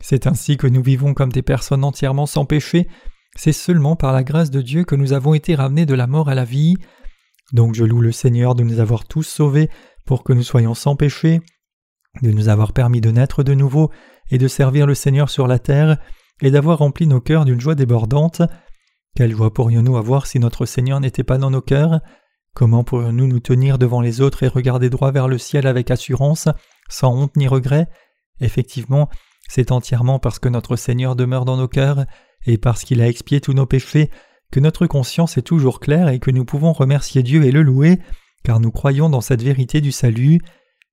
C'est 0.00 0.26
ainsi 0.26 0.56
que 0.56 0.66
nous 0.66 0.82
vivons 0.82 1.14
comme 1.14 1.32
des 1.32 1.42
personnes 1.42 1.84
entièrement 1.84 2.26
sans 2.26 2.44
péché. 2.44 2.88
C'est 3.36 3.52
seulement 3.52 3.96
par 3.96 4.12
la 4.12 4.24
grâce 4.24 4.50
de 4.50 4.62
Dieu 4.62 4.84
que 4.84 4.96
nous 4.96 5.12
avons 5.12 5.34
été 5.34 5.54
ramenés 5.54 5.86
de 5.86 5.94
la 5.94 6.06
mort 6.06 6.28
à 6.28 6.34
la 6.34 6.44
vie. 6.44 6.76
Donc 7.52 7.74
je 7.74 7.84
loue 7.84 8.00
le 8.00 8.12
Seigneur 8.12 8.54
de 8.54 8.64
nous 8.64 8.80
avoir 8.80 9.06
tous 9.06 9.22
sauvés 9.22 9.68
pour 10.06 10.24
que 10.24 10.32
nous 10.32 10.42
soyons 10.42 10.74
sans 10.74 10.96
péché, 10.96 11.40
de 12.22 12.30
nous 12.30 12.48
avoir 12.48 12.72
permis 12.72 13.00
de 13.00 13.10
naître 13.10 13.42
de 13.42 13.54
nouveau 13.54 13.90
et 14.30 14.38
de 14.38 14.48
servir 14.48 14.86
le 14.86 14.94
Seigneur 14.94 15.28
sur 15.28 15.46
la 15.46 15.58
terre, 15.58 15.98
et 16.42 16.50
d'avoir 16.50 16.78
rempli 16.78 17.06
nos 17.06 17.20
cœurs 17.20 17.44
d'une 17.44 17.60
joie 17.60 17.74
débordante. 17.74 18.42
Quelle 19.14 19.32
joie 19.32 19.52
pourrions-nous 19.52 19.96
avoir 19.96 20.26
si 20.26 20.38
notre 20.38 20.66
Seigneur 20.66 21.00
n'était 21.00 21.24
pas 21.24 21.38
dans 21.38 21.50
nos 21.50 21.60
cœurs? 21.60 22.00
Comment 22.54 22.84
pourrions-nous 22.84 23.26
nous 23.26 23.40
tenir 23.40 23.78
devant 23.78 24.00
les 24.00 24.20
autres 24.20 24.42
et 24.42 24.48
regarder 24.48 24.88
droit 24.90 25.12
vers 25.12 25.28
le 25.28 25.38
ciel 25.38 25.66
avec 25.66 25.90
assurance, 25.90 26.48
sans 26.88 27.14
honte 27.14 27.36
ni 27.36 27.46
regret? 27.46 27.88
Effectivement, 28.40 29.08
c'est 29.50 29.72
entièrement 29.72 30.20
parce 30.20 30.38
que 30.38 30.48
notre 30.48 30.76
Seigneur 30.76 31.16
demeure 31.16 31.44
dans 31.44 31.56
nos 31.56 31.66
cœurs, 31.66 32.06
et 32.46 32.56
parce 32.56 32.84
qu'il 32.84 33.02
a 33.02 33.08
expié 33.08 33.40
tous 33.40 33.52
nos 33.52 33.66
péchés, 33.66 34.08
que 34.52 34.60
notre 34.60 34.86
conscience 34.86 35.38
est 35.38 35.42
toujours 35.42 35.80
claire 35.80 36.08
et 36.08 36.20
que 36.20 36.30
nous 36.30 36.44
pouvons 36.44 36.72
remercier 36.72 37.24
Dieu 37.24 37.42
et 37.42 37.50
le 37.50 37.62
louer, 37.62 37.98
car 38.44 38.60
nous 38.60 38.70
croyons 38.70 39.10
dans 39.10 39.20
cette 39.20 39.42
vérité 39.42 39.80
du 39.80 39.90
salut. 39.90 40.40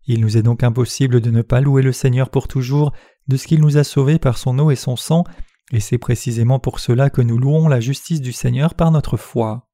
Il 0.08 0.22
nous 0.22 0.38
est 0.38 0.42
donc 0.42 0.64
impossible 0.64 1.22
de 1.22 1.30
ne 1.30 1.44
pas 1.44 1.62
louer 1.62 1.84
le 1.84 1.92
Seigneur 1.92 2.32
pour 2.32 2.48
toujours 2.48 2.94
de 3.28 3.38
ce 3.38 3.46
qu'il 3.46 3.62
nous 3.62 3.78
a 3.78 3.84
sauvés 3.84 4.18
par 4.18 4.40
son 4.40 4.58
eau 4.58 4.72
et 4.72 4.76
son 4.76 4.96
sang, 4.96 5.24
et 5.72 5.80
c'est 5.80 6.00
précisément 6.00 6.58
pour 6.58 6.80
cela 6.80 7.12
que 7.12 7.22
nous 7.22 7.38
louons 7.38 7.68
la 7.68 7.80
justice 7.80 8.22
du 8.22 8.34
Seigneur 8.34 8.74
par 8.74 8.90
notre 8.90 9.18
foi. 9.18 9.67